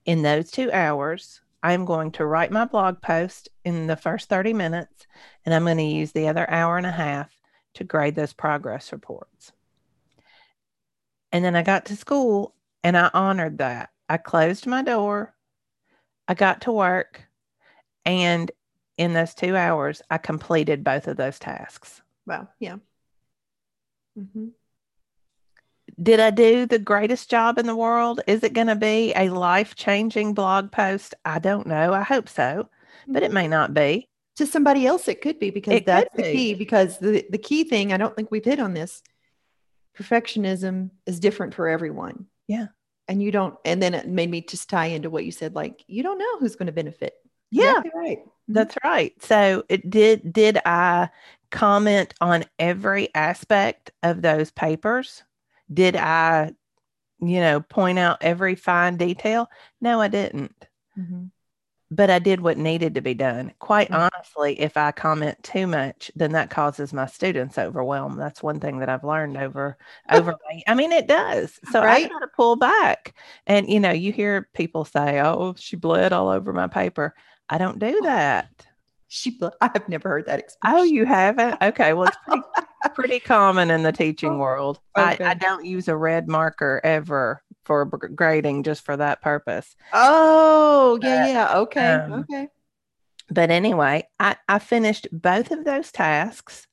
In 0.07 0.23
those 0.23 0.51
two 0.51 0.73
hours, 0.73 1.43
I'm 1.63 1.85
going 1.85 2.11
to 2.13 2.25
write 2.25 2.51
my 2.51 2.65
blog 2.65 3.03
post 3.03 3.51
in 3.63 3.87
the 3.87 3.97
first 3.97 4.31
30 4.31 4.55
minutes, 4.55 5.07
and 5.45 5.55
I'm 5.55 5.65
going 5.65 5.77
to 5.77 5.83
use 5.83 6.13
the 6.13 6.27
other 6.27 6.49
hour 6.49 6.79
and 6.79 6.87
a 6.87 6.91
half 6.91 7.39
to 7.75 7.85
grade 7.85 8.15
those 8.15 8.33
progress 8.33 8.93
reports. 8.93 9.53
And 11.31 11.45
then 11.45 11.55
I 11.55 11.63
got 11.63 11.85
to 11.87 11.97
school 11.97 12.55
and 12.83 12.97
I 12.97 13.11
honored 13.13 13.59
that. 13.59 13.91
I 14.09 14.17
closed 14.17 14.67
my 14.67 14.83
door, 14.83 15.35
I 16.29 16.33
got 16.33 16.63
to 16.63 16.73
work, 16.73 17.27
and 18.07 18.51
in 18.97 19.13
those 19.13 19.35
two 19.35 19.55
hours, 19.55 20.01
I 20.09 20.17
completed 20.17 20.83
both 20.83 21.09
of 21.09 21.19
those 21.19 21.39
tasks. 21.39 22.01
Wow. 22.27 22.49
Yeah. 22.59 22.77
Mhm. 24.19 24.53
Did 26.03 26.19
I 26.21 26.31
do 26.31 26.67
the 26.67 26.79
greatest 26.79 27.31
job 27.31 27.59
in 27.59 27.67
the 27.67 27.77
world? 27.77 28.21
Is 28.27 28.43
it 28.43 28.53
going 28.53 28.67
to 28.67 28.75
be 28.77 29.13
a 29.15 29.29
life 29.29 29.75
changing 29.77 30.35
blog 30.35 30.73
post? 30.73 31.15
I 31.25 31.39
don't 31.39 31.67
know. 31.67 31.93
I 31.93 32.03
hope 32.03 32.29
so, 32.29 32.69
but 33.07 33.23
it 33.23 33.31
Mhm. 33.31 33.35
may 33.35 33.49
not 33.49 33.75
be. 33.75 34.09
to 34.37 34.47
somebody 34.47 34.85
else 34.85 35.07
it 35.07 35.21
could 35.23 35.39
be 35.39 35.51
because 35.51 35.75
It 35.75 35.87
that's 35.87 36.13
the 36.17 36.23
be. 36.25 36.33
key 36.33 36.55
because 36.55 36.99
the, 36.99 37.25
the 37.31 37.39
key 37.39 37.63
thing 37.63 37.93
i 37.93 37.97
don't 37.97 38.17
think 38.17 38.33
we've 38.33 38.45
hit 38.45 38.59
on 38.59 38.75
this 38.75 39.01
perfectionism 39.97 40.91
is 41.07 41.21
different 41.21 41.55
for 41.55 41.69
everyone 41.69 42.27
Yeah. 42.49 42.67
and 43.07 43.23
you 43.23 43.31
don't 43.31 43.55
and 43.65 43.81
then 43.81 43.95
it 43.95 44.09
made 44.09 44.29
me 44.29 44.41
just 44.41 44.69
tie 44.69 44.87
into 44.87 45.09
what 45.09 45.25
you 45.25 45.31
said 45.31 45.55
like 45.55 45.85
you 45.87 46.03
don't 46.03 46.19
know 46.19 46.39
who's 46.41 46.57
going 46.57 46.67
to 46.67 46.73
benefit 46.73 47.15
Yeah, 47.53 47.79
Exactly 47.79 47.91
right 47.95 48.19
Mhm. 48.51 48.55
that's 48.55 48.77
right. 48.83 49.23
So 49.23 49.63
it 49.69 49.89
did 49.89 50.33
did 50.33 50.59
I 50.67 51.11
comment 51.55 52.15
on 52.21 52.45
every 52.59 53.15
aspect 53.15 53.93
of 54.03 54.23
those 54.23 54.51
papers? 54.51 55.23
Did 55.73 55.97
I, 55.97 56.53
you 57.21 57.41
know, 57.41 57.61
point 57.61 57.99
out 57.99 58.19
every 58.23 58.57
fine 58.57 58.97
detail? 58.99 59.51
No, 59.81 60.01
I 60.01 60.09
didn't. 60.09 60.55
Mhm. 60.99 61.31
But 61.91 62.11
I 62.11 62.19
did 62.19 62.41
what 62.41 62.59
needed 62.59 62.95
to 62.97 63.01
be 63.03 63.15
done. 63.15 63.53
Quite 63.61 63.91
Mm. 63.91 64.11
honestly, 64.15 64.61
if 64.61 64.77
I 64.77 64.91
comment 64.91 65.43
too 65.43 65.67
much, 65.67 66.11
then 66.17 66.33
that 66.33 66.51
causes 66.51 66.93
my 66.93 67.07
students 67.07 67.59
overwhelm. 67.59 68.17
That's 68.17 68.43
one 68.43 68.59
thing 68.59 68.79
that 68.81 68.89
I've 68.89 69.05
learned 69.05 69.37
over 69.37 69.77
over 70.11 70.35
I 70.67 70.75
mean 70.75 70.93
it 70.93 71.07
does. 71.07 71.61
So 71.71 71.83
Right. 71.83 72.07
I 72.07 72.09
got 72.09 72.21
to 72.21 72.29
pull 72.37 72.57
back. 72.57 73.15
And 73.47 73.69
you 73.69 73.81
know, 73.81 73.93
you 73.93 74.13
hear 74.13 74.49
people 74.55 74.85
say, 74.85 75.21
"Oh, 75.21 75.55
she 75.59 75.77
bled 75.77 76.13
all 76.13 76.29
over 76.29 76.53
my 76.53 76.67
paper." 76.69 77.15
I 77.49 77.59
don't 77.59 77.79
do 77.79 78.01
that. 78.03 78.49
She 79.15 79.39
i 79.61 79.71
have 79.73 79.89
never 79.89 80.09
heard 80.09 80.27
that 80.27 80.39
expression 80.41 80.77
Oh, 80.79 80.83
you 80.83 81.05
haven't? 81.07 81.57
Okay. 81.63 81.93
Well, 81.93 82.09
it's 82.09 82.17
pretty, 82.27 82.43
pretty 82.95 83.21
common 83.21 83.71
in 83.71 83.83
the 83.83 83.93
teaching 83.93 84.39
world. 84.39 84.81
I, 84.97 85.15
Okay. 85.15 85.25
I 85.25 85.35
don't 85.35 85.65
use 85.65 85.89
a 85.89 85.97
red 85.97 86.29
marker 86.29 86.81
ever 86.83 87.43
for 87.65 87.85
grading 87.87 88.65
just 88.65 88.85
for 88.85 88.97
that 88.97 89.23
purpose. 89.23 89.75
oh 89.93 90.99
yeah 91.03 91.27
yeah 91.27 91.59
okay 91.59 91.93
um, 91.95 92.13
okay 92.31 92.49
But 93.31 93.51
anyway, 93.51 94.07
I, 94.21 94.37
I 94.49 94.59
finished 94.59 95.09
both 95.13 95.51
of 95.51 95.65
those 95.65 95.91
tasks. 95.93 96.67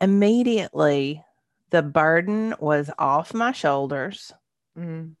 Immediately, 0.00 1.24
the 1.70 1.82
burden 1.82 2.54
was 2.60 2.90
off 2.98 3.32
my 3.32 3.52
shoulders. 3.52 4.32
Mm. 4.76 5.14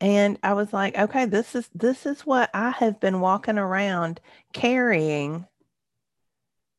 And 0.00 0.38
I 0.42 0.52
was 0.52 0.72
like, 0.72 0.96
okay, 0.96 1.24
this 1.24 1.54
is 1.54 1.68
this 1.74 2.04
is 2.04 2.22
what 2.22 2.50
I 2.52 2.70
have 2.70 3.00
been 3.00 3.20
walking 3.20 3.58
around 3.58 4.20
carrying 4.52 5.46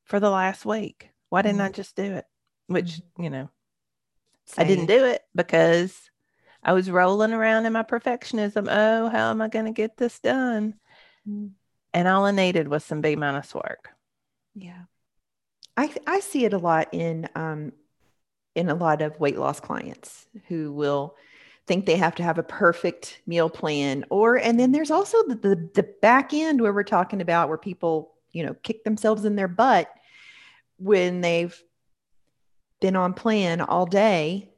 for 0.05 0.19
the 0.19 0.29
last 0.29 0.65
week. 0.65 1.09
Why 1.29 1.41
didn't 1.41 1.61
I 1.61 1.69
just 1.69 1.95
do 1.95 2.03
it? 2.03 2.25
Which, 2.67 3.01
you 3.17 3.29
know, 3.29 3.49
I 4.57 4.63
didn't 4.63 4.85
do 4.85 5.05
it 5.05 5.21
because 5.35 6.09
I 6.63 6.73
was 6.73 6.91
rolling 6.91 7.33
around 7.33 7.65
in 7.65 7.73
my 7.73 7.83
perfectionism. 7.83 8.67
Oh, 8.69 9.09
how 9.09 9.31
am 9.31 9.41
I 9.41 9.47
going 9.47 9.65
to 9.65 9.71
get 9.71 9.97
this 9.97 10.19
done? 10.19 10.75
Mm. 11.27 11.51
And 11.93 12.07
all 12.07 12.25
I 12.25 12.31
needed 12.31 12.67
was 12.67 12.83
some 12.83 13.01
B 13.01 13.15
minus 13.15 13.53
work. 13.55 13.89
Yeah. 14.53 14.83
I 15.75 15.93
I 16.05 16.19
see 16.19 16.45
it 16.45 16.53
a 16.53 16.57
lot 16.57 16.89
in 16.93 17.29
um 17.35 17.71
in 18.55 18.69
a 18.69 18.75
lot 18.75 19.01
of 19.01 19.19
weight 19.19 19.37
loss 19.37 19.59
clients 19.59 20.27
who 20.47 20.71
will 20.71 21.15
think 21.67 21.85
they 21.85 21.97
have 21.97 22.15
to 22.15 22.23
have 22.23 22.37
a 22.37 22.43
perfect 22.43 23.21
meal 23.27 23.49
plan 23.49 24.05
or 24.09 24.37
and 24.37 24.59
then 24.59 24.71
there's 24.71 24.91
also 24.91 25.21
the, 25.27 25.35
the 25.35 25.69
the 25.75 25.83
back 26.01 26.33
end 26.33 26.61
where 26.61 26.73
we're 26.73 26.83
talking 26.83 27.21
about 27.21 27.49
where 27.49 27.57
people, 27.57 28.13
you 28.31 28.45
know, 28.45 28.55
kick 28.63 28.83
themselves 28.83 29.25
in 29.25 29.35
their 29.35 29.47
butt 29.47 29.89
when 30.77 31.21
they've 31.21 31.61
been 32.79 32.95
on 32.95 33.13
plan 33.13 33.59
all 33.61 33.85
day 33.85 34.49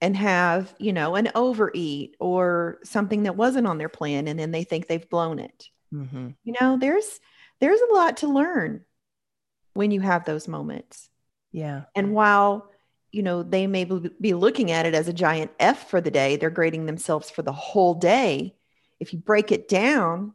and 0.00 0.16
have, 0.16 0.74
you 0.78 0.92
know, 0.92 1.14
an 1.14 1.30
overeat 1.34 2.16
or 2.18 2.78
something 2.84 3.24
that 3.24 3.36
wasn't 3.36 3.66
on 3.66 3.78
their 3.78 3.88
plan 3.88 4.28
and 4.28 4.38
then 4.38 4.50
they 4.50 4.64
think 4.64 4.86
they've 4.86 5.08
blown 5.08 5.38
it. 5.38 5.68
Hmm 5.90 6.28
you 6.44 6.54
know 6.60 6.76
there's 6.78 7.20
there's 7.60 7.80
a 7.80 7.94
lot 7.94 8.18
to 8.18 8.28
learn 8.28 8.84
when 9.74 9.90
you 9.90 10.00
have 10.00 10.24
those 10.24 10.48
moments. 10.48 11.08
Yeah. 11.52 11.84
and 11.94 12.12
while 12.12 12.70
you 13.12 13.22
know 13.22 13.42
they 13.42 13.66
may 13.66 13.84
be 13.84 14.10
be 14.20 14.34
looking 14.34 14.70
at 14.70 14.86
it 14.86 14.94
as 14.94 15.08
a 15.08 15.12
giant 15.12 15.50
f 15.58 15.88
for 15.88 16.00
the 16.00 16.10
day 16.10 16.36
they're 16.36 16.50
grading 16.50 16.86
themselves 16.86 17.30
for 17.30 17.42
the 17.42 17.52
whole 17.52 17.94
day 17.94 18.54
if 19.00 19.12
you 19.12 19.18
break 19.18 19.50
it 19.52 19.68
down 19.68 20.32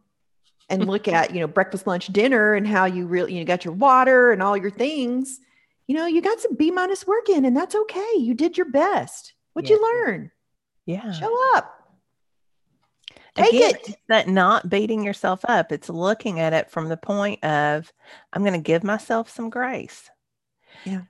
and 0.69 0.87
look 0.87 1.07
at 1.07 1.33
you 1.33 1.39
know 1.39 1.47
breakfast 1.47 1.85
lunch 1.87 2.07
dinner 2.07 2.53
and 2.53 2.67
how 2.67 2.85
you 2.85 3.05
really 3.05 3.33
you 3.33 3.39
know, 3.39 3.45
got 3.45 3.63
your 3.65 3.73
water 3.73 4.31
and 4.31 4.41
all 4.41 4.57
your 4.57 4.71
things 4.71 5.39
you 5.87 5.95
know 5.95 6.05
you 6.05 6.21
got 6.21 6.39
some 6.39 6.55
b 6.55 6.71
minus 6.71 7.05
work 7.05 7.29
in 7.29 7.45
and 7.45 7.55
that's 7.55 7.75
okay 7.75 8.11
you 8.17 8.33
did 8.33 8.57
your 8.57 8.69
best 8.69 9.33
What'd 9.53 9.69
Yeah. 9.69 9.77
you 9.77 9.83
learn? 9.83 10.31
Yeah. 10.85 11.11
Show 11.11 11.55
up. 11.55 11.79
Take 13.35 13.53
Again, 13.53 13.75
it. 13.87 13.95
that 14.09 14.27
not 14.27 14.69
beating 14.69 15.03
yourself 15.03 15.41
up. 15.47 15.71
It's 15.71 15.89
looking 15.89 16.39
at 16.39 16.53
it 16.53 16.69
from 16.69 16.89
the 16.89 16.97
point 16.97 17.43
of, 17.43 17.91
I'm 18.31 18.43
going 18.43 18.53
to 18.53 18.59
give 18.59 18.83
myself 18.83 19.29
some 19.29 19.49
grace. 19.49 20.09
Yeah. 20.85 21.01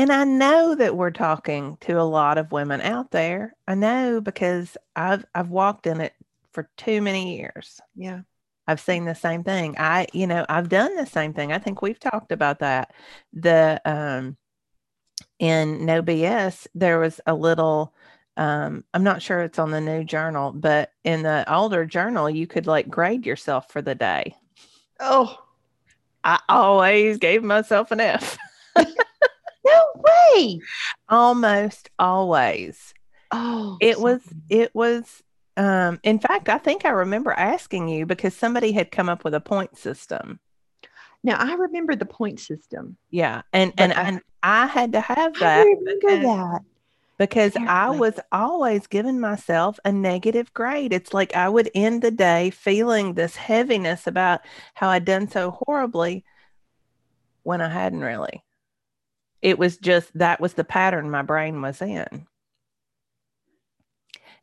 And 0.00 0.10
I 0.10 0.24
know 0.24 0.74
that 0.76 0.96
we're 0.96 1.10
talking 1.10 1.76
to 1.82 2.00
a 2.00 2.08
lot 2.08 2.38
of 2.38 2.52
women 2.52 2.80
out 2.80 3.10
there. 3.10 3.54
I 3.68 3.74
know 3.74 4.22
because 4.22 4.78
I've 4.96 5.26
I've 5.34 5.50
walked 5.50 5.86
in 5.86 6.00
it 6.00 6.14
for 6.52 6.70
too 6.78 7.02
many 7.02 7.36
years. 7.36 7.82
Yeah. 7.94 8.22
I've 8.66 8.80
seen 8.80 9.04
the 9.04 9.14
same 9.14 9.44
thing. 9.44 9.74
I, 9.76 10.06
you 10.14 10.26
know, 10.26 10.46
I've 10.48 10.70
done 10.70 10.96
the 10.96 11.04
same 11.04 11.34
thing. 11.34 11.52
I 11.52 11.58
think 11.58 11.82
we've 11.82 12.00
talked 12.00 12.32
about 12.32 12.60
that. 12.60 12.94
The 13.34 13.78
um 13.84 14.38
in 15.38 15.84
No 15.84 16.00
BS, 16.00 16.66
there 16.74 16.98
was 16.98 17.20
a 17.26 17.34
little 17.34 17.92
um 18.38 18.84
I'm 18.94 19.04
not 19.04 19.20
sure 19.20 19.42
it's 19.42 19.58
on 19.58 19.70
the 19.70 19.82
new 19.82 20.02
journal, 20.02 20.50
but 20.50 20.92
in 21.04 21.20
the 21.24 21.44
older 21.52 21.84
journal, 21.84 22.30
you 22.30 22.46
could 22.46 22.66
like 22.66 22.88
grade 22.88 23.26
yourself 23.26 23.70
for 23.70 23.82
the 23.82 23.94
day. 23.94 24.34
Oh, 24.98 25.44
I 26.24 26.40
always 26.48 27.18
gave 27.18 27.42
myself 27.42 27.90
an 27.90 28.00
F. 28.00 28.38
no 29.64 29.84
way. 29.96 30.60
Almost 31.08 31.90
always. 31.98 32.94
Oh, 33.30 33.76
It 33.80 34.00
was 34.00 34.22
something. 34.24 34.42
it 34.48 34.74
was 34.74 35.22
um 35.56 36.00
in 36.02 36.18
fact, 36.18 36.48
I 36.48 36.58
think 36.58 36.84
I 36.84 36.90
remember 36.90 37.32
asking 37.32 37.88
you 37.88 38.06
because 38.06 38.34
somebody 38.34 38.72
had 38.72 38.90
come 38.90 39.08
up 39.08 39.24
with 39.24 39.34
a 39.34 39.40
point 39.40 39.76
system. 39.76 40.40
Now 41.22 41.36
I 41.38 41.54
remember 41.54 41.94
the 41.96 42.06
point 42.06 42.40
system. 42.40 42.96
Yeah. 43.10 43.42
And 43.52 43.72
and 43.78 43.92
I- 43.92 44.02
and 44.02 44.20
I 44.42 44.66
had 44.66 44.92
to 44.92 45.00
have 45.00 45.36
I 45.36 45.38
that 45.40 45.64
remember 45.66 45.90
because- 46.00 46.22
that. 46.22 46.60
because 47.18 47.56
I 47.68 47.90
was 47.90 48.18
always 48.32 48.86
giving 48.86 49.20
myself 49.20 49.78
a 49.84 49.92
negative 49.92 50.52
grade. 50.54 50.92
It's 50.94 51.12
like 51.12 51.36
I 51.36 51.48
would 51.50 51.70
end 51.74 52.00
the 52.00 52.10
day 52.10 52.48
feeling 52.50 53.12
this 53.14 53.36
heaviness 53.36 54.06
about 54.06 54.40
how 54.74 54.88
I'd 54.88 55.04
done 55.04 55.28
so 55.28 55.50
horribly 55.50 56.24
when 57.42 57.60
I 57.60 57.68
hadn't 57.68 58.00
really. 58.00 58.42
It 59.42 59.58
was 59.58 59.78
just 59.78 60.16
that 60.18 60.40
was 60.40 60.54
the 60.54 60.64
pattern 60.64 61.10
my 61.10 61.22
brain 61.22 61.62
was 61.62 61.80
in. 61.80 62.26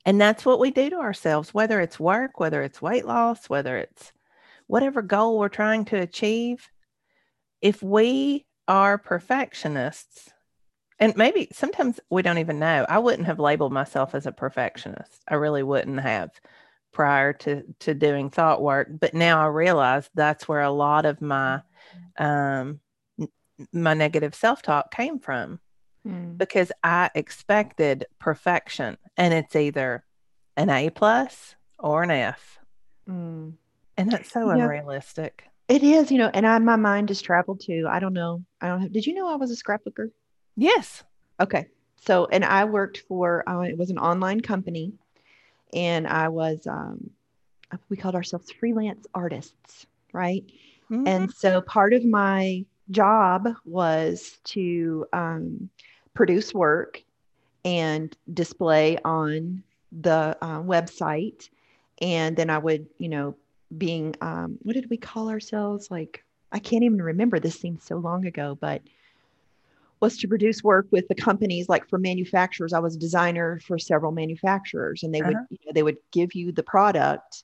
And 0.05 0.21
that's 0.21 0.45
what 0.45 0.59
we 0.59 0.71
do 0.71 0.89
to 0.89 0.97
ourselves, 0.97 1.53
whether 1.53 1.81
it's 1.81 1.99
work, 1.99 2.39
whether 2.39 2.63
it's 2.63 2.81
weight 2.81 3.05
loss, 3.05 3.49
whether 3.49 3.77
it's 3.77 4.13
whatever 4.67 5.01
goal 5.01 5.37
we're 5.37 5.49
trying 5.49 5.85
to 5.85 5.97
achieve. 5.97 6.69
If 7.61 7.83
we 7.83 8.45
are 8.67 8.97
perfectionists, 8.97 10.31
and 10.99 11.15
maybe 11.15 11.49
sometimes 11.51 11.99
we 12.09 12.21
don't 12.21 12.37
even 12.37 12.59
know. 12.59 12.85
I 12.87 12.99
wouldn't 12.99 13.27
have 13.27 13.39
labeled 13.39 13.73
myself 13.73 14.15
as 14.15 14.25
a 14.25 14.31
perfectionist. 14.31 15.21
I 15.27 15.35
really 15.35 15.63
wouldn't 15.63 15.99
have 15.99 16.31
prior 16.91 17.33
to 17.33 17.63
to 17.81 17.93
doing 17.93 18.29
thought 18.29 18.61
work, 18.61 18.87
but 18.99 19.13
now 19.13 19.41
I 19.41 19.47
realize 19.47 20.09
that's 20.15 20.47
where 20.47 20.61
a 20.61 20.71
lot 20.71 21.05
of 21.05 21.21
my 21.21 21.61
um 22.17 22.79
my 23.73 23.93
negative 23.93 24.35
self-talk 24.35 24.91
came 24.91 25.19
from 25.19 25.59
Mm. 26.05 26.37
because 26.37 26.71
I 26.83 27.09
expected 27.15 28.05
perfection 28.17 28.97
and 29.17 29.33
it's 29.33 29.55
either 29.57 30.05
an 30.55 30.69
A 30.69 30.89
plus 30.89 31.55
or 31.79 32.03
an 32.03 32.11
F. 32.11 32.59
Mm. 33.09 33.53
And 33.97 34.11
that's 34.11 34.31
so 34.31 34.49
unrealistic. 34.49 35.43
It 35.67 35.83
is, 35.83 36.09
you 36.09 36.17
know, 36.17 36.29
and 36.33 36.47
I 36.47 36.57
my 36.59 36.77
mind 36.77 37.09
has 37.09 37.21
traveled 37.21 37.59
to, 37.61 37.87
I 37.89 37.99
don't 37.99 38.13
know. 38.13 38.43
I 38.61 38.67
don't 38.69 38.81
have, 38.83 38.93
did 38.93 39.05
you 39.05 39.15
know 39.15 39.27
I 39.27 39.35
was 39.35 39.51
a 39.51 39.55
scrapbooker? 39.61 40.11
Yes. 40.55 41.03
Okay. 41.41 41.67
So, 42.05 42.27
and 42.31 42.45
I 42.45 42.63
worked 42.63 42.99
for, 43.09 43.43
uh, 43.49 43.61
it 43.61 43.77
was 43.77 43.89
an 43.89 43.97
online 43.97 44.39
company 44.39 44.93
and 45.73 46.07
I 46.07 46.29
was, 46.29 46.65
um, 46.67 47.09
we 47.89 47.97
called 47.97 48.15
ourselves 48.15 48.49
freelance 48.49 49.05
artists, 49.13 49.87
right? 50.13 50.45
Mhm. 50.89 51.05
And 51.05 51.33
so 51.33 51.59
part 51.59 51.91
of 51.91 52.05
my 52.05 52.65
job 52.91 53.49
was 53.65 54.37
to 54.45 55.05
um, 55.13 55.69
produce 56.13 56.53
work 56.53 57.03
and 57.65 58.15
display 58.33 58.97
on 59.03 59.63
the 59.91 60.37
uh, 60.41 60.61
website. 60.61 61.49
And 62.01 62.35
then 62.37 62.49
I 62.49 62.57
would, 62.57 62.87
you 62.97 63.09
know, 63.09 63.35
being, 63.77 64.15
um, 64.21 64.57
what 64.61 64.73
did 64.73 64.89
we 64.89 64.97
call 64.97 65.29
ourselves? 65.29 65.91
Like, 65.91 66.23
I 66.51 66.59
can't 66.59 66.83
even 66.83 67.01
remember. 67.01 67.39
This 67.39 67.59
seems 67.59 67.83
so 67.83 67.97
long 67.97 68.25
ago, 68.25 68.57
but 68.59 68.81
was 69.99 70.17
to 70.19 70.27
produce 70.27 70.63
work 70.63 70.87
with 70.91 71.07
the 71.07 71.15
companies 71.15 71.67
like 71.67 71.89
for 71.89 71.97
manufacturers. 71.97 72.71
I 72.71 72.79
was 72.79 72.95
a 72.95 72.99
designer 72.99 73.59
for 73.65 73.79
several 73.79 74.11
manufacturers 74.11 75.03
and 75.03 75.13
they 75.13 75.21
would, 75.21 75.35
Uh-huh. 75.35 75.45
you 75.49 75.57
know, 75.65 75.71
they 75.73 75.83
would 75.83 75.97
give 76.11 76.35
you 76.35 76.51
the 76.51 76.63
product 76.63 77.43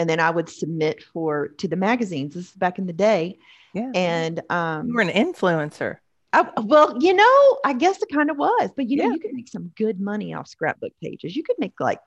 and 0.00 0.08
then 0.08 0.18
I 0.20 0.30
would 0.30 0.48
submit 0.48 1.02
for 1.12 1.48
to 1.60 1.68
the 1.68 1.76
magazines. 1.76 2.34
This 2.34 2.46
is 2.46 2.52
back 2.52 2.78
in 2.78 2.86
the 2.86 2.92
day. 3.10 3.38
yeah. 3.74 3.90
And 3.94 4.36
you 4.50 4.56
um 4.56 4.92
were 4.94 5.02
an 5.02 5.08
influencer. 5.24 5.98
I, 6.32 6.48
well, 6.62 6.96
you 7.00 7.12
know, 7.12 7.58
I 7.64 7.72
guess 7.72 8.00
it 8.02 8.08
kind 8.12 8.30
of 8.30 8.36
was, 8.38 8.70
but 8.76 8.88
you 8.88 8.96
know, 8.96 9.04
Yeah. 9.06 9.12
you 9.14 9.20
could 9.20 9.32
make 9.32 9.48
some 9.48 9.72
good 9.76 10.00
money 10.00 10.32
off 10.34 10.46
scrapbook 10.48 10.92
pages. 11.02 11.34
You 11.36 11.42
could 11.42 11.58
make 11.58 11.74
like 11.80 12.00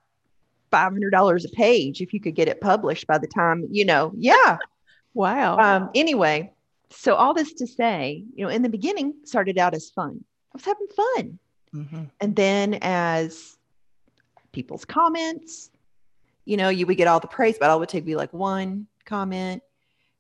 five 0.72 0.92
hundred 0.92 1.12
dollars 1.12 1.46
a 1.46 1.50
page 1.50 2.02
if 2.02 2.14
you 2.14 2.20
could 2.20 2.36
get 2.36 2.48
it 2.48 2.60
published 2.62 3.06
by 3.08 3.18
the 3.18 3.28
time, 3.28 3.68
you 3.70 3.86
know, 3.86 4.12
yeah. 4.18 4.58
Wow. 5.16 5.58
um, 5.60 5.90
anyway, 5.94 6.52
so 6.90 7.14
all 7.14 7.34
this 7.36 7.54
to 7.62 7.68
say, 7.68 8.24
you 8.34 8.44
know, 8.44 8.50
in 8.50 8.64
the 8.64 8.70
beginning 8.78 9.14
started 9.26 9.60
out 9.60 9.76
as 9.76 9.92
fun. 9.92 10.24
I 10.24 10.54
was 10.58 10.66
having 10.66 10.88
fun. 11.04 11.40
Mhm. 11.76 12.10
And 12.22 12.36
then 12.36 12.80
as 12.82 13.56
people's 14.52 14.86
comments, 14.86 15.70
you 16.46 16.58
know, 16.58 16.70
you 16.70 16.86
would 16.86 16.98
get 16.98 17.08
all 17.08 17.20
the 17.20 17.28
praise, 17.28 17.58
but 17.60 17.70
all 17.70 17.78
it 17.78 17.80
would 17.82 17.90
take 17.90 18.06
be 18.06 18.16
like 18.16 18.34
one 18.34 18.88
comment. 19.06 19.64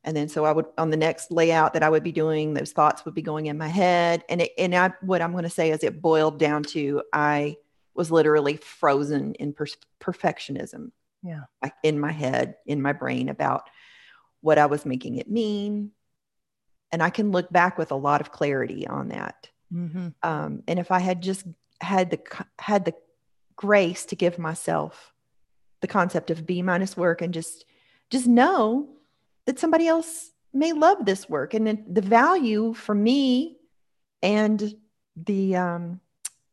And 0.03 0.15
then 0.15 0.27
so 0.27 0.43
I 0.45 0.51
would 0.51 0.65
on 0.77 0.89
the 0.89 0.97
next 0.97 1.31
layout 1.31 1.73
that 1.73 1.83
I 1.83 1.89
would 1.89 2.03
be 2.03 2.11
doing, 2.11 2.53
those 2.53 2.71
thoughts 2.71 3.05
would 3.05 3.13
be 3.13 3.21
going 3.21 3.45
in 3.45 3.57
my 3.57 3.69
head. 3.69 4.23
And 4.27 4.41
it, 4.41 4.51
and 4.57 4.75
I 4.75 4.93
what 5.01 5.21
I'm 5.21 5.31
going 5.31 5.43
to 5.43 5.49
say 5.49 5.71
is 5.71 5.83
it 5.83 6.01
boiled 6.01 6.39
down 6.39 6.63
to 6.63 7.03
I 7.13 7.57
was 7.95 8.11
literally 8.11 8.57
frozen 8.57 9.33
in 9.35 9.53
per- 9.53 9.67
perfectionism. 10.01 10.91
Yeah. 11.21 11.43
Like 11.61 11.73
in 11.83 11.99
my 11.99 12.11
head, 12.11 12.55
in 12.65 12.81
my 12.81 12.91
brain 12.91 13.29
about 13.29 13.69
what 14.41 14.57
I 14.57 14.65
was 14.65 14.85
making 14.85 15.17
it 15.17 15.29
mean. 15.29 15.91
And 16.91 17.01
I 17.01 17.09
can 17.09 17.31
look 17.31 17.51
back 17.51 17.77
with 17.77 17.91
a 17.91 17.95
lot 17.95 18.19
of 18.19 18.31
clarity 18.31 18.85
on 18.85 19.07
that. 19.09 19.49
Mhm. 19.73 20.13
Um, 20.21 20.63
and 20.67 20.79
if 20.79 20.91
I 20.91 20.99
had 20.99 21.21
just 21.21 21.45
had 21.79 22.11
the 22.11 22.19
had 22.59 22.85
the 22.85 22.93
grace 23.55 24.05
to 24.07 24.15
give 24.15 24.37
myself 24.37 25.12
the 25.83 25.87
concept 25.87 26.31
of 26.31 26.45
B 26.45 26.61
minus 26.61 26.95
work 26.95 27.21
and 27.21 27.33
just 27.33 27.65
just 28.09 28.25
know 28.25 28.87
that 29.45 29.59
somebody 29.59 29.85
else 29.85 30.31
may 30.53 30.71
love 30.71 31.05
this 31.05 31.27
work 31.27 31.53
and 31.53 31.67
then 31.67 31.83
the 31.89 32.01
value 32.01 32.73
for 32.73 32.95
me 32.95 33.57
and 34.21 34.75
the 35.17 35.57
um, 35.57 35.99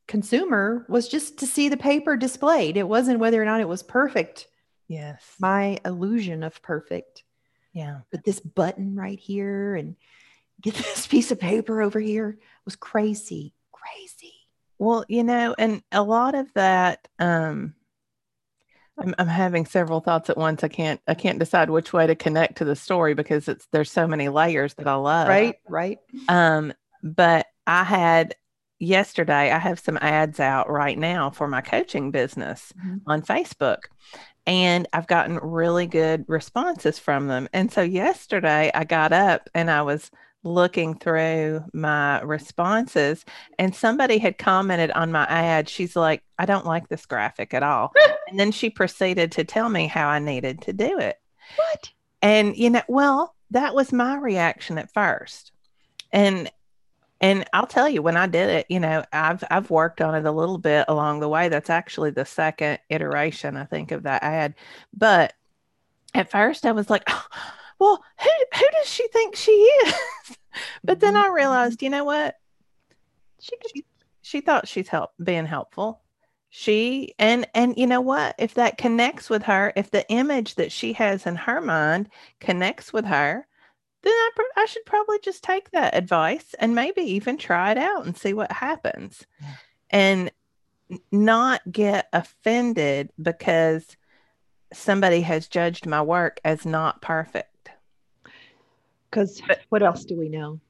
consumer 0.08 0.84
was 0.88 1.06
just 1.06 1.38
to 1.38 1.46
see 1.46 1.68
the 1.68 1.76
paper 1.76 2.16
displayed. 2.16 2.76
It 2.76 2.88
wasn't 2.88 3.20
whether 3.20 3.40
or 3.40 3.44
not 3.44 3.60
it 3.60 3.68
was 3.68 3.84
perfect. 3.84 4.48
Yes. 4.88 5.22
My 5.38 5.78
illusion 5.84 6.42
of 6.42 6.60
perfect. 6.62 7.22
yeah. 7.72 8.00
But 8.10 8.24
this 8.24 8.40
button 8.40 8.96
right 8.96 9.20
here 9.20 9.76
and 9.76 9.94
get 10.60 10.74
this 10.74 11.06
piece 11.06 11.30
of 11.30 11.38
paper 11.38 11.82
over 11.82 12.00
here 12.00 12.36
was 12.64 12.74
crazy, 12.74 13.54
crazy. 13.70 14.34
Well, 14.76 15.04
you 15.06 15.22
know, 15.22 15.54
and 15.56 15.84
a 15.92 16.02
lot 16.02 16.34
of 16.34 16.52
that, 16.54 17.06
um, 17.20 17.74
I'm, 19.00 19.14
I'm 19.18 19.26
having 19.26 19.66
several 19.66 20.00
thoughts 20.00 20.30
at 20.30 20.36
once. 20.36 20.62
I 20.62 20.68
can't, 20.68 21.00
I 21.08 21.14
can't 21.14 21.38
decide 21.38 21.70
which 21.70 21.92
way 21.92 22.06
to 22.06 22.14
connect 22.14 22.58
to 22.58 22.64
the 22.64 22.76
story 22.76 23.14
because 23.14 23.48
it's 23.48 23.66
there's 23.72 23.90
so 23.90 24.06
many 24.06 24.28
layers 24.28 24.74
that 24.74 24.86
I 24.86 24.94
love. 24.94 25.28
right, 25.28 25.56
right. 25.68 25.98
Um, 26.28 26.72
but 27.02 27.46
I 27.66 27.84
had 27.84 28.34
yesterday, 28.78 29.50
I 29.50 29.58
have 29.58 29.78
some 29.80 29.98
ads 30.00 30.40
out 30.40 30.70
right 30.70 30.98
now 30.98 31.30
for 31.30 31.46
my 31.46 31.60
coaching 31.60 32.10
business 32.10 32.72
Mhm. 32.84 33.00
on 33.06 33.22
Facebook. 33.22 33.78
And 34.46 34.88
I've 34.92 35.06
gotten 35.06 35.36
really 35.36 35.86
good 35.86 36.24
responses 36.26 36.98
from 36.98 37.28
them. 37.28 37.48
And 37.52 37.70
so 37.70 37.82
yesterday 37.82 38.70
I 38.74 38.84
got 38.84 39.12
up 39.12 39.48
and 39.54 39.70
I 39.70 39.82
was 39.82 40.10
looking 40.42 40.94
through 40.98 41.64
my 41.72 42.20
responses, 42.22 43.24
and 43.58 43.74
somebody 43.74 44.18
had 44.18 44.38
commented 44.38 44.90
on 44.92 45.12
my 45.12 45.24
ad. 45.24 45.68
She's 45.68 45.96
like, 45.96 46.22
I 46.38 46.46
don't 46.46 46.66
like 46.66 46.88
this 46.88 47.06
graphic 47.06 47.54
at 47.54 47.62
all. 47.62 47.92
and 48.28 48.38
then 48.38 48.52
she 48.52 48.70
proceeded 48.70 49.32
to 49.32 49.44
tell 49.44 49.68
me 49.68 49.86
how 49.86 50.08
I 50.08 50.18
needed 50.18 50.62
to 50.62 50.72
do 50.72 50.98
it. 50.98 51.20
What? 51.56 51.90
And 52.22 52.56
you 52.56 52.70
know, 52.70 52.82
well, 52.88 53.34
that 53.50 53.74
was 53.74 53.92
my 53.92 54.16
reaction 54.16 54.78
at 54.78 54.92
first. 54.92 55.52
And 56.12 56.50
and 57.22 57.44
I'll 57.52 57.66
tell 57.66 57.88
you 57.88 58.00
when 58.00 58.16
I 58.16 58.26
did 58.26 58.48
it, 58.48 58.66
you 58.70 58.80
know, 58.80 59.04
I've 59.12 59.44
I've 59.50 59.70
worked 59.70 60.00
on 60.00 60.14
it 60.14 60.24
a 60.24 60.32
little 60.32 60.58
bit 60.58 60.86
along 60.88 61.20
the 61.20 61.28
way. 61.28 61.48
That's 61.48 61.70
actually 61.70 62.10
the 62.10 62.24
second 62.24 62.78
iteration, 62.88 63.56
I 63.56 63.64
think, 63.64 63.92
of 63.92 64.04
that 64.04 64.22
ad. 64.22 64.54
But 64.96 65.34
at 66.14 66.30
first 66.30 66.64
I 66.64 66.72
was 66.72 66.88
like, 66.88 67.02
"Oh, 67.08 67.26
well, 67.80 68.04
who 68.22 68.30
who 68.58 68.64
does 68.78 68.88
she 68.88 69.08
think 69.08 69.34
she 69.34 69.50
is? 69.50 69.94
but 70.84 71.00
then 71.00 71.16
I 71.16 71.24
mm-hmm. 71.24 71.34
realized, 71.34 71.82
you 71.82 71.90
know 71.90 72.04
what? 72.04 72.36
She 73.40 73.56
could 73.56 73.82
She 74.22 74.40
thought 74.42 74.68
she's 74.68 74.88
help 74.88 75.10
being 75.22 75.46
helpful. 75.46 76.02
she 76.50 77.14
and 77.18 77.48
and 77.54 77.76
you 77.76 77.86
know 77.86 78.00
what 78.00 78.34
if 78.38 78.54
that 78.54 78.76
connects 78.76 79.30
with 79.30 79.44
her 79.44 79.72
if 79.76 79.90
the 79.90 80.08
image 80.10 80.56
that 80.56 80.72
she 80.72 80.92
has 80.92 81.24
in 81.24 81.36
her 81.36 81.60
mind 81.60 82.08
connects 82.40 82.92
with 82.92 83.04
her 83.06 83.46
then 84.02 84.12
I, 84.12 84.30
I 84.56 84.64
should 84.66 84.84
probably 84.84 85.18
just 85.22 85.44
take 85.44 85.70
that 85.70 85.94
advice 85.94 86.54
and 86.58 86.74
maybe 86.74 87.02
even 87.02 87.36
try 87.36 87.70
it 87.70 87.78
out 87.78 88.04
and 88.04 88.16
see 88.16 88.32
what 88.32 88.50
happens 88.50 89.24
yeah. 89.40 89.54
and 89.90 90.32
not 91.12 91.60
get 91.70 92.08
offended 92.12 93.10
because 93.20 93.96
somebody 94.72 95.20
has 95.20 95.48
judged 95.48 95.86
my 95.86 96.02
work 96.02 96.40
as 96.44 96.66
not 96.66 97.00
perfect 97.00 97.50
because 99.10 99.42
what 99.68 99.82
else 99.82 100.04
do 100.04 100.16
we 100.16 100.28
know 100.28 100.60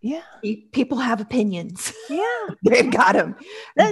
yeah. 0.00 0.22
People 0.72 0.98
have 0.98 1.20
opinions. 1.20 1.92
Yeah. 2.08 2.46
They've 2.64 2.90
got 2.90 3.12
them. 3.12 3.36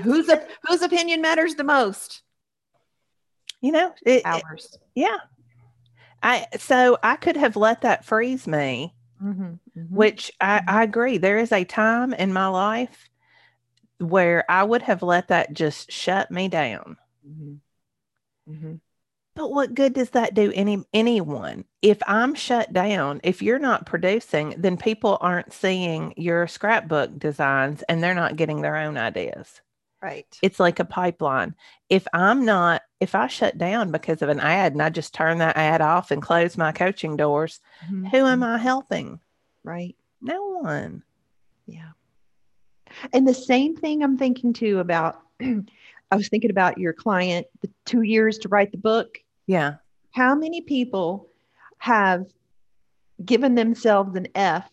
Whose, 0.02 0.30
whose 0.66 0.82
opinion 0.82 1.20
matters 1.20 1.54
the 1.54 1.64
most? 1.64 2.22
You 3.60 3.72
know, 3.72 3.94
it, 4.06 4.22
ours. 4.24 4.70
It, 4.72 4.80
yeah. 4.94 5.16
I 6.22 6.46
so 6.58 6.98
I 7.02 7.16
could 7.16 7.36
have 7.36 7.56
let 7.56 7.82
that 7.82 8.04
freeze 8.04 8.46
me, 8.46 8.94
mm-hmm, 9.22 9.42
mm-hmm, 9.42 9.94
which 9.94 10.32
I, 10.40 10.58
mm-hmm. 10.58 10.70
I 10.70 10.82
agree. 10.82 11.18
There 11.18 11.38
is 11.38 11.52
a 11.52 11.64
time 11.64 12.12
in 12.12 12.32
my 12.32 12.48
life 12.48 13.08
where 13.98 14.44
I 14.48 14.64
would 14.64 14.82
have 14.82 15.02
let 15.02 15.28
that 15.28 15.52
just 15.52 15.92
shut 15.92 16.30
me 16.30 16.48
down. 16.48 16.96
Mm-hmm. 17.28 18.74
Mm-hmm. 19.38 19.46
But 19.46 19.54
what 19.54 19.74
good 19.74 19.94
does 19.94 20.10
that 20.10 20.34
do 20.34 20.52
any 20.54 20.84
anyone? 20.92 21.64
If 21.82 21.98
I'm 22.06 22.34
shut 22.34 22.72
down, 22.72 23.20
if 23.22 23.42
you're 23.42 23.58
not 23.58 23.86
producing, 23.86 24.54
then 24.58 24.76
people 24.76 25.18
aren't 25.20 25.52
seeing 25.52 26.12
your 26.16 26.46
scrapbook 26.46 27.18
designs 27.18 27.82
and 27.88 28.02
they're 28.02 28.14
not 28.14 28.36
getting 28.36 28.62
their 28.62 28.76
own 28.76 28.96
ideas. 28.96 29.60
Right. 30.02 30.26
It's 30.42 30.60
like 30.60 30.78
a 30.78 30.84
pipeline. 30.84 31.56
If 31.88 32.06
I'm 32.12 32.44
not, 32.44 32.82
if 33.00 33.14
I 33.14 33.26
shut 33.26 33.58
down 33.58 33.90
because 33.90 34.22
of 34.22 34.28
an 34.28 34.38
ad 34.38 34.72
and 34.72 34.82
I 34.82 34.90
just 34.90 35.12
turn 35.12 35.38
that 35.38 35.56
ad 35.56 35.80
off 35.80 36.10
and 36.10 36.22
close 36.22 36.56
my 36.56 36.70
coaching 36.70 37.16
doors, 37.16 37.60
mm-hmm. 37.84 38.06
who 38.06 38.26
am 38.26 38.44
I 38.44 38.58
helping? 38.58 39.18
Right. 39.64 39.96
No 40.20 40.60
one. 40.60 41.02
Yeah. 41.66 41.90
And 43.12 43.26
the 43.26 43.34
same 43.34 43.76
thing 43.76 44.02
I'm 44.02 44.18
thinking 44.18 44.52
too 44.52 44.78
about 44.78 45.20
I 45.40 46.16
was 46.16 46.28
thinking 46.28 46.50
about 46.50 46.78
your 46.78 46.92
client, 46.92 47.46
the 47.60 47.70
two 47.84 48.02
years 48.02 48.38
to 48.38 48.48
write 48.48 48.72
the 48.72 48.78
book. 48.78 49.18
Yeah. 49.48 49.76
How 50.12 50.36
many 50.36 50.60
people 50.60 51.28
have 51.78 52.26
given 53.24 53.56
themselves 53.56 54.14
an 54.14 54.28
F 54.34 54.70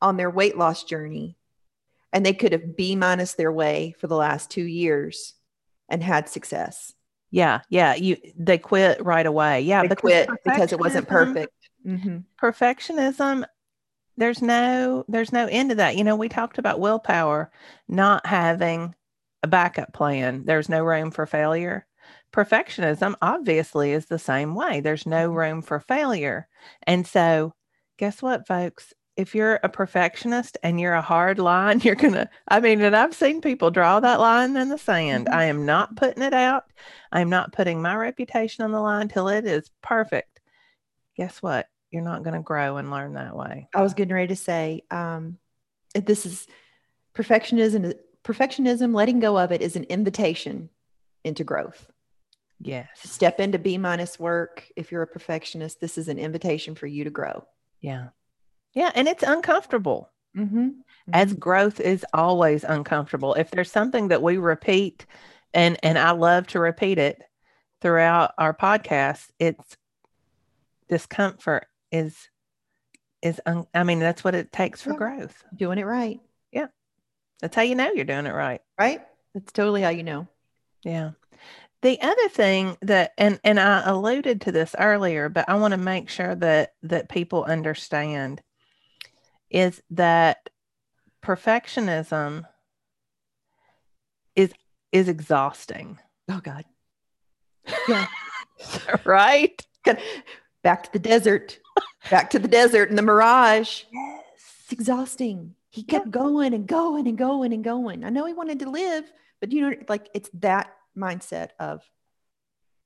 on 0.00 0.16
their 0.16 0.30
weight 0.30 0.56
loss 0.56 0.84
journey 0.84 1.36
and 2.12 2.24
they 2.24 2.34
could 2.34 2.52
have 2.52 2.76
B 2.76 2.94
minus 2.94 3.34
their 3.34 3.50
way 3.50 3.94
for 3.98 4.06
the 4.06 4.16
last 4.16 4.50
two 4.50 4.64
years 4.64 5.34
and 5.88 6.02
had 6.02 6.28
success? 6.28 6.92
Yeah, 7.30 7.60
yeah. 7.70 7.94
You 7.94 8.16
they 8.36 8.58
quit 8.58 9.02
right 9.04 9.26
away. 9.26 9.62
Yeah, 9.62 9.86
they 9.86 9.94
quit 9.94 10.28
because 10.44 10.72
it 10.72 10.80
wasn't 10.80 11.08
perfect. 11.08 11.52
Mm-hmm. 11.86 12.18
Perfectionism. 12.40 13.44
There's 14.16 14.42
no 14.42 15.04
there's 15.08 15.32
no 15.32 15.46
end 15.46 15.70
to 15.70 15.76
that. 15.76 15.96
You 15.96 16.04
know, 16.04 16.16
we 16.16 16.28
talked 16.28 16.58
about 16.58 16.80
willpower 16.80 17.50
not 17.88 18.26
having 18.26 18.94
a 19.42 19.46
backup 19.46 19.92
plan. 19.94 20.44
There's 20.44 20.68
no 20.68 20.84
room 20.84 21.12
for 21.12 21.24
failure. 21.24 21.86
Perfectionism 22.32 23.14
obviously 23.20 23.92
is 23.92 24.06
the 24.06 24.18
same 24.18 24.54
way. 24.54 24.80
There's 24.80 25.06
no 25.06 25.28
mm-hmm. 25.28 25.38
room 25.38 25.62
for 25.62 25.80
failure. 25.80 26.48
And 26.84 27.06
so, 27.06 27.54
guess 27.98 28.22
what, 28.22 28.46
folks? 28.46 28.92
If 29.16 29.34
you're 29.34 29.58
a 29.62 29.68
perfectionist 29.68 30.56
and 30.62 30.80
you're 30.80 30.94
a 30.94 31.02
hard 31.02 31.38
line, 31.38 31.80
you're 31.84 31.96
going 31.96 32.14
to, 32.14 32.30
I 32.48 32.60
mean, 32.60 32.80
and 32.80 32.94
I've 32.94 33.14
seen 33.14 33.40
people 33.40 33.70
draw 33.70 34.00
that 34.00 34.20
line 34.20 34.56
in 34.56 34.68
the 34.68 34.78
sand. 34.78 35.26
Mm-hmm. 35.26 35.38
I 35.38 35.44
am 35.46 35.66
not 35.66 35.96
putting 35.96 36.22
it 36.22 36.34
out. 36.34 36.64
I'm 37.10 37.28
not 37.28 37.52
putting 37.52 37.82
my 37.82 37.96
reputation 37.96 38.64
on 38.64 38.72
the 38.72 38.80
line 38.80 39.08
till 39.08 39.28
it 39.28 39.44
is 39.44 39.70
perfect. 39.82 40.40
Guess 41.16 41.42
what? 41.42 41.66
You're 41.90 42.02
not 42.02 42.22
going 42.22 42.34
to 42.34 42.42
grow 42.42 42.76
and 42.76 42.90
learn 42.90 43.14
that 43.14 43.36
way. 43.36 43.68
I 43.74 43.82
was 43.82 43.94
getting 43.94 44.14
ready 44.14 44.28
to 44.28 44.36
say, 44.36 44.84
um, 44.92 45.38
this 45.94 46.24
is 46.24 46.46
perfectionism. 47.14 47.94
Perfectionism, 48.22 48.94
letting 48.94 49.18
go 49.18 49.36
of 49.36 49.50
it 49.50 49.60
is 49.60 49.74
an 49.74 49.84
invitation 49.84 50.70
into 51.24 51.42
growth. 51.42 51.90
Yes. 52.60 52.88
Step 52.94 53.40
into 53.40 53.58
B 53.58 53.78
minus 53.78 54.18
work. 54.18 54.68
If 54.76 54.92
you're 54.92 55.02
a 55.02 55.06
perfectionist, 55.06 55.80
this 55.80 55.96
is 55.96 56.08
an 56.08 56.18
invitation 56.18 56.74
for 56.74 56.86
you 56.86 57.04
to 57.04 57.10
grow. 57.10 57.44
Yeah. 57.80 58.08
Yeah. 58.74 58.92
And 58.94 59.08
it's 59.08 59.22
uncomfortable. 59.22 60.10
Mm-hmm. 60.36 60.68
As 61.12 61.32
growth 61.32 61.80
is 61.80 62.04
always 62.12 62.62
uncomfortable. 62.62 63.34
If 63.34 63.50
there's 63.50 63.72
something 63.72 64.08
that 64.08 64.22
we 64.22 64.36
repeat, 64.36 65.06
and 65.52 65.76
and 65.82 65.98
I 65.98 66.12
love 66.12 66.46
to 66.48 66.60
repeat 66.60 66.98
it 66.98 67.20
throughout 67.80 68.32
our 68.38 68.54
podcast, 68.54 69.26
it's 69.40 69.76
discomfort 70.88 71.66
is 71.90 72.28
is 73.22 73.40
un, 73.46 73.66
I 73.74 73.82
mean 73.82 73.98
that's 73.98 74.22
what 74.22 74.34
it 74.34 74.52
takes 74.52 74.82
for 74.82 74.90
yeah. 74.90 74.96
growth. 74.96 75.44
Doing 75.56 75.78
it 75.78 75.86
right. 75.86 76.20
Yeah. 76.52 76.68
That's 77.40 77.56
how 77.56 77.62
you 77.62 77.74
know 77.74 77.90
you're 77.90 78.04
doing 78.04 78.26
it 78.26 78.34
right. 78.34 78.60
Right? 78.78 79.00
That's 79.34 79.52
totally 79.52 79.82
how 79.82 79.90
you 79.90 80.04
know. 80.04 80.28
Yeah. 80.84 81.12
The 81.82 82.00
other 82.02 82.28
thing 82.28 82.76
that 82.82 83.12
and 83.16 83.40
and 83.42 83.58
I 83.58 83.82
alluded 83.88 84.42
to 84.42 84.52
this 84.52 84.74
earlier, 84.78 85.28
but 85.28 85.48
I 85.48 85.54
want 85.54 85.72
to 85.72 85.78
make 85.78 86.10
sure 86.10 86.34
that 86.34 86.74
that 86.82 87.08
people 87.08 87.44
understand 87.44 88.42
is 89.50 89.82
that 89.90 90.50
perfectionism 91.22 92.44
is 94.36 94.52
is 94.92 95.08
exhausting. 95.08 95.98
Oh 96.28 96.40
God. 96.42 96.64
Yeah. 97.88 98.06
right? 99.04 99.64
Back 100.62 100.82
to 100.84 100.92
the 100.92 100.98
desert. 100.98 101.58
Back 102.10 102.30
to 102.30 102.38
the 102.38 102.48
desert 102.48 102.88
and 102.90 102.98
the 102.98 103.02
mirage. 103.02 103.84
Yes. 103.92 104.22
It's 104.64 104.72
exhausting. 104.72 105.54
He 105.70 105.82
kept 105.82 106.06
yeah. 106.06 106.10
going 106.10 106.54
and 106.54 106.66
going 106.66 107.06
and 107.06 107.16
going 107.16 107.52
and 107.52 107.64
going. 107.64 108.04
I 108.04 108.10
know 108.10 108.26
he 108.26 108.32
wanted 108.32 108.58
to 108.60 108.70
live, 108.70 109.10
but 109.40 109.52
you 109.52 109.62
know, 109.62 109.76
like 109.88 110.08
it's 110.14 110.30
that 110.34 110.72
mindset 110.96 111.50
of 111.58 111.82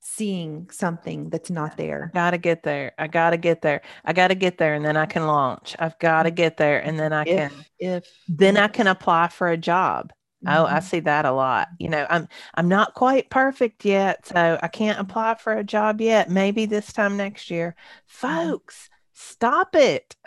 seeing 0.00 0.68
something 0.70 1.30
that's 1.30 1.50
not 1.50 1.76
there. 1.76 2.10
I 2.12 2.14
gotta 2.14 2.38
get 2.38 2.62
there. 2.62 2.92
I 2.98 3.06
gotta 3.06 3.38
get 3.38 3.62
there. 3.62 3.80
I 4.04 4.12
gotta 4.12 4.34
get 4.34 4.58
there 4.58 4.74
and 4.74 4.84
then 4.84 4.96
I 4.96 5.06
can 5.06 5.26
launch. 5.26 5.74
I've 5.78 5.98
gotta 5.98 6.30
get 6.30 6.58
there 6.58 6.78
and 6.78 6.98
then 6.98 7.12
I 7.12 7.22
if, 7.22 7.26
can 7.26 7.52
if 7.78 8.04
then 8.28 8.56
I 8.58 8.68
can 8.68 8.86
apply 8.86 9.28
for 9.28 9.48
a 9.48 9.56
job. 9.56 10.12
Mm-hmm. 10.44 10.56
Oh, 10.56 10.66
I 10.66 10.74
mm-hmm. 10.74 10.86
see 10.86 11.00
that 11.00 11.24
a 11.24 11.32
lot. 11.32 11.68
You 11.78 11.88
know, 11.88 12.06
I'm 12.08 12.28
I'm 12.54 12.68
not 12.68 12.94
quite 12.94 13.30
perfect 13.30 13.84
yet, 13.84 14.26
so 14.26 14.58
I 14.62 14.68
can't 14.68 15.00
apply 15.00 15.36
for 15.36 15.54
a 15.54 15.64
job 15.64 16.02
yet. 16.02 16.30
Maybe 16.30 16.66
this 16.66 16.92
time 16.92 17.16
next 17.16 17.50
year. 17.50 17.74
Mm-hmm. 18.20 18.50
Folks, 18.50 18.90
stop 19.14 19.74
it. 19.74 20.14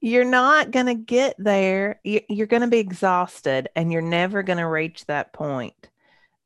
you're 0.00 0.24
not 0.24 0.70
going 0.70 0.86
to 0.86 0.94
get 0.94 1.34
there. 1.38 2.00
You're 2.04 2.46
going 2.46 2.62
to 2.62 2.68
be 2.68 2.78
exhausted 2.78 3.68
and 3.76 3.92
you're 3.92 4.02
never 4.02 4.42
going 4.42 4.58
to 4.58 4.66
reach 4.66 5.06
that 5.06 5.32
point. 5.32 5.88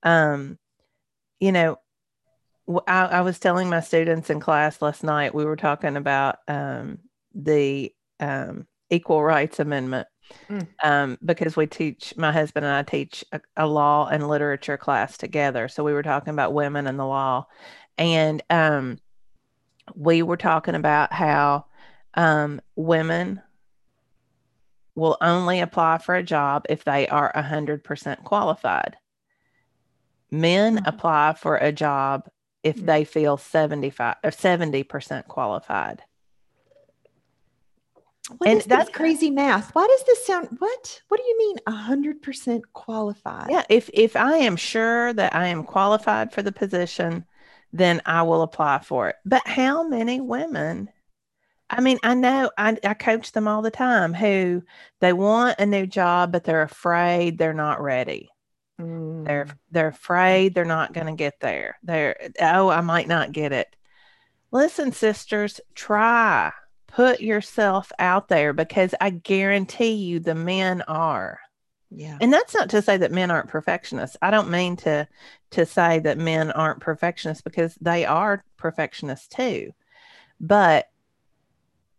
Um, 0.03 0.59
you 1.39 1.53
know, 1.53 1.79
I, 2.87 3.07
I, 3.07 3.21
was 3.23 3.39
telling 3.39 3.69
my 3.69 3.81
students 3.81 4.31
in 4.31 4.41
class 4.41 4.81
last 4.81 5.03
night, 5.03 5.35
we 5.35 5.45
were 5.45 5.57
talking 5.57 5.97
about 5.97 6.37
um, 6.49 6.99
the 7.35 7.93
um, 8.21 8.67
Equal 8.91 9.23
Rights 9.23 9.59
Amendment 9.59 10.07
mm. 10.49 10.67
um, 10.83 11.19
because 11.25 11.57
we 11.57 11.67
teach, 11.67 12.15
my 12.17 12.33
husband 12.33 12.65
and 12.65 12.75
I 12.75 12.83
teach 12.83 13.25
a, 13.33 13.41
a, 13.57 13.67
law 13.67 14.09
and 14.09 14.29
literature 14.29 14.77
class 14.77 15.17
together. 15.17 15.69
So 15.69 15.85
we 15.85 15.93
were 15.93 16.03
talking 16.03 16.33
about 16.33 16.55
women 16.55 16.87
and 16.87 16.99
the 16.99 17.07
law. 17.07 17.47
And 17.99 18.43
um, 18.51 18.99
we 19.95 20.23
were 20.23 20.37
talking 20.37 20.75
about 20.75 21.13
how 21.13 21.67
um, 22.15 22.61
women 22.77 23.43
will 24.95 25.17
only 25.21 25.61
apply 25.61 25.99
for 25.99 26.15
a 26.15 26.23
job 26.23 26.67
if 26.69 26.85
they 26.85 27.09
are 27.09 27.33
100% 27.35 28.25
qualified. 28.25 28.97
Men 30.31 30.77
mm-hmm. 30.77 30.87
apply 30.87 31.35
for 31.35 31.57
a 31.57 31.73
job 31.73 32.29
if 32.63 32.77
mm-hmm. 32.77 32.87
they 32.87 33.05
feel 33.05 33.37
75 33.37 34.17
or 34.23 34.31
70% 34.31 35.27
qualified. 35.27 36.03
What 38.39 38.49
and 38.49 38.61
that's 38.63 38.91
crazy 38.91 39.31
math. 39.31 39.75
Why 39.75 39.87
does 39.89 40.05
this 40.07 40.25
sound 40.25 40.49
what? 40.59 41.03
What 41.09 41.19
do 41.19 41.27
you 41.27 41.39
mean 41.39 41.57
100% 41.67 42.63
qualified? 42.73 43.51
Yeah, 43.51 43.65
if 43.69 43.91
if 43.93 44.15
I 44.15 44.37
am 44.37 44.55
sure 44.55 45.13
that 45.15 45.35
I 45.35 45.49
am 45.49 45.65
qualified 45.65 46.33
for 46.33 46.41
the 46.41 46.53
position, 46.53 47.25
then 47.73 48.01
I 48.07 48.23
will 48.23 48.43
apply 48.43 48.81
for 48.81 49.09
it. 49.09 49.17
But 49.25 49.45
how 49.47 49.83
many 49.89 50.21
women 50.21 50.91
I 51.71 51.81
mean, 51.81 51.99
I 52.03 52.15
know 52.15 52.51
I, 52.59 52.77
I 52.85 52.95
coach 52.95 53.31
them 53.31 53.47
all 53.47 53.63
the 53.63 53.71
time 53.71 54.13
who 54.13 54.63
they 54.99 55.13
want 55.13 55.61
a 55.61 55.67
new 55.67 55.87
job, 55.87 56.33
but 56.33 56.43
they're 56.43 56.63
afraid 56.63 57.39
they're 57.39 57.55
not 57.55 57.81
ready. 57.81 58.29
Mm. 58.81 59.25
They're 59.25 59.47
they're 59.71 59.89
afraid 59.89 60.55
they're 60.55 60.65
not 60.65 60.93
going 60.93 61.07
to 61.07 61.13
get 61.13 61.39
there. 61.41 61.79
They're 61.85 62.31
oh, 62.41 62.69
I 62.69 62.81
might 62.81 63.07
not 63.07 63.33
get 63.33 63.53
it. 63.53 63.75
Listen, 64.51 64.91
sisters, 64.91 65.61
try. 65.75 66.53
Put 66.89 67.21
yourself 67.21 67.93
out 68.01 68.27
there 68.27 68.53
because 68.53 68.97
I 69.01 69.11
guarantee 69.11 69.93
you 69.93 70.19
the 70.19 70.35
men 70.35 70.83
are. 70.83 71.39
Yeah. 71.91 72.19
And 72.21 72.33
that's 72.33 72.53
not 72.53 72.71
to 72.71 72.83
say 72.83 72.97
that 72.97 73.13
men 73.13 73.31
aren't 73.31 73.49
perfectionists. 73.49 74.17
I 74.21 74.33
don't 74.33 74.51
mean 74.51 74.75
to 74.79 75.07
to 75.53 75.67
say 75.67 76.01
that 76.01 76.19
men 76.19 76.51
aren't 76.51 76.81
perfectionists 76.81 77.43
because 77.43 77.77
they 77.81 78.05
are 78.07 78.45
perfectionists 78.57 79.29
too. 79.29 79.71
But 80.41 80.90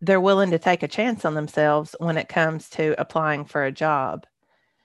they're 0.02 0.20
willing 0.22 0.52
to 0.52 0.60
take 0.60 0.84
a 0.84 0.88
chance 0.88 1.26
on 1.26 1.36
themselves 1.36 1.96
when 2.00 2.18
it 2.18 2.28
comes 2.28 2.70
to 2.72 3.00
applying 3.00 3.46
for 3.46 3.64
a 3.64 3.72
job. 3.72 4.26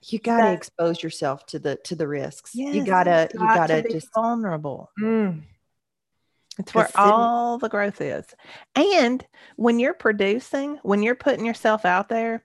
You 0.03 0.19
got 0.19 0.43
to 0.43 0.53
expose 0.53 1.03
yourself 1.03 1.47
to 1.47 1.59
the 1.59 1.77
to 1.85 1.97
the 1.97 2.07
risks. 2.07 2.53
Yes, 2.55 2.75
you 2.75 2.85
gotta 2.85 3.29
you 3.33 3.41
got 3.41 3.55
gotta 3.57 3.77
to 3.79 3.83
be 3.89 3.93
just 3.95 4.09
vulnerable. 4.15 4.91
Mm, 5.01 5.43
It's 6.59 6.75
where 6.75 6.89
all 6.95 7.59
the 7.59 7.69
growth 7.69 8.01
is. 8.01 8.25
And 8.77 9.27
when 9.57 9.79
you're 9.81 9.95
producing, 9.95 10.79
when 10.83 11.03
you're 11.03 11.15
putting 11.17 11.45
yourself 11.45 11.85
out 11.85 12.09
there, 12.09 12.45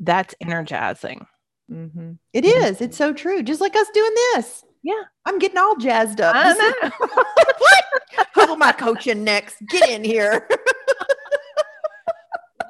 that's 0.00 0.34
energizing. 0.40 1.26
mhm. 1.70 2.18
It 2.34 2.44
Mhm. 2.44 2.64
is. 2.64 2.80
It's 2.82 2.96
so 2.98 3.12
true. 3.14 3.42
Just 3.42 3.60
like 3.62 3.74
us 3.76 3.88
doing 3.94 4.14
this. 4.34 4.64
Yeah. 4.82 5.02
I'm 5.24 5.38
getting 5.38 5.56
all 5.56 5.76
jazzed 5.76 6.20
up. 6.20 6.34
I 6.36 6.52
know. 6.82 6.90
what? 7.58 7.84
Who 8.34 8.52
am 8.52 8.62
I 8.62 8.72
coaching 8.72 9.24
next? 9.24 9.56
Get 9.70 9.88
in 9.88 10.04
here. 10.04 10.46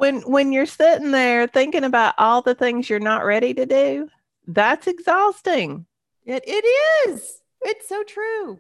when 0.04 0.20
when 0.30 0.52
you're 0.52 0.66
sitting 0.66 1.12
there 1.12 1.46
thinking 1.46 1.82
about 1.82 2.14
all 2.18 2.42
the 2.42 2.54
things 2.54 2.90
you're 2.90 3.00
not 3.00 3.24
ready 3.24 3.54
to 3.54 3.64
do, 3.64 4.08
that's 4.46 4.86
exhausting. 4.86 5.86
It 6.26 6.44
it 6.46 7.08
is. 7.08 7.40
It's 7.62 7.88
so 7.88 8.02
true. 8.02 8.58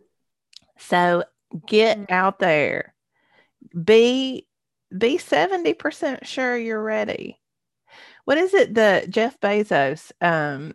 So 0.78 1.24
get 1.66 1.98
Mm. 1.98 2.10
out 2.10 2.38
there. 2.38 2.94
Be 3.84 4.46
be 4.96 5.18
70% 5.18 6.26
sure 6.26 6.56
you're 6.56 6.82
ready. 6.82 7.40
What 8.24 8.38
is 8.38 8.54
it 8.54 8.74
that 8.74 9.10
Jeff 9.10 9.38
Bezos, 9.40 10.12
um, 10.22 10.74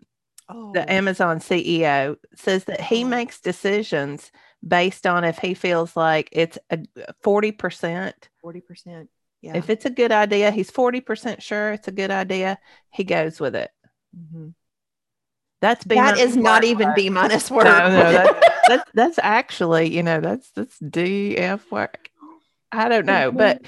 Oh, 0.49 0.71
the 0.73 0.91
Amazon 0.91 1.39
CEO, 1.39 2.17
says 2.35 2.65
that 2.65 2.81
he 2.81 3.03
Oh. 3.03 3.07
makes 3.07 3.39
decisions 3.41 4.31
based 4.67 5.07
on 5.07 5.23
if 5.23 5.39
he 5.39 5.53
feels 5.55 5.95
like 5.95 6.29
it's 6.31 6.59
a 6.69 6.79
40%. 7.23 8.29
40%. 8.43 9.07
Yeah. 9.41 9.55
If 9.57 9.69
it's 9.69 9.85
a 9.85 9.89
good 9.89 10.11
idea, 10.11 10.51
he's 10.51 10.69
40% 10.71 11.41
sure 11.41 11.71
it's 11.71 11.87
a 11.87 11.91
good 11.93 12.11
idea, 12.11 12.59
he 12.89 13.03
goes 13.03 13.39
with 13.39 13.55
it. 13.55 13.71
Mhm. 14.17 14.53
That's 15.61 15.83
B 15.83 15.95
That 15.95 16.15
minus 16.15 16.19
is 16.21 16.37
not 16.37 16.63
even 16.63 16.89
but- 16.89 16.95
B 16.95 17.09
minus 17.09 17.51
work. 17.51 17.65
No, 17.65 17.89
no, 17.89 18.11
that, 18.11 18.43
that's 18.67 18.91
that's 18.93 19.19
actually, 19.21 19.93
you 19.93 20.03
know, 20.03 20.19
that's 20.21 20.51
that's 20.51 20.77
DF 20.79 21.69
work. 21.71 22.09
I 22.71 22.87
don't 22.87 23.05
know, 23.05 23.31
but 23.31 23.61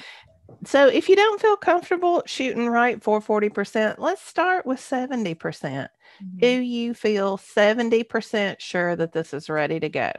so 0.65 0.87
if 0.87 1.09
you 1.09 1.15
don't 1.15 1.41
feel 1.41 1.55
comfortable 1.57 2.23
shooting 2.25 2.67
right 2.67 3.01
for 3.01 3.19
40%, 3.21 3.95
let's 3.97 4.21
start 4.21 4.65
with 4.65 4.79
70%. 4.79 5.35
Mhm. 6.21 6.39
Do 6.39 6.47
you 6.47 6.93
feel 6.93 7.37
70% 7.37 8.61
sure 8.61 8.95
that 8.95 9.11
this 9.13 9.33
is 9.33 9.49
ready 9.49 9.79
to 9.79 9.89
go? 9.89 10.11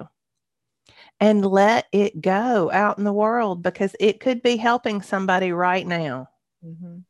And 1.22 1.46
let 1.46 1.86
it 1.92 2.20
go 2.20 2.68
out 2.72 2.98
in 2.98 3.04
the 3.04 3.12
world 3.12 3.62
because 3.62 3.94
it 4.00 4.18
could 4.18 4.42
be 4.42 4.56
helping 4.56 5.02
somebody 5.02 5.52
right 5.52 5.86
now. 5.86 6.28
Mhm. 6.64 7.04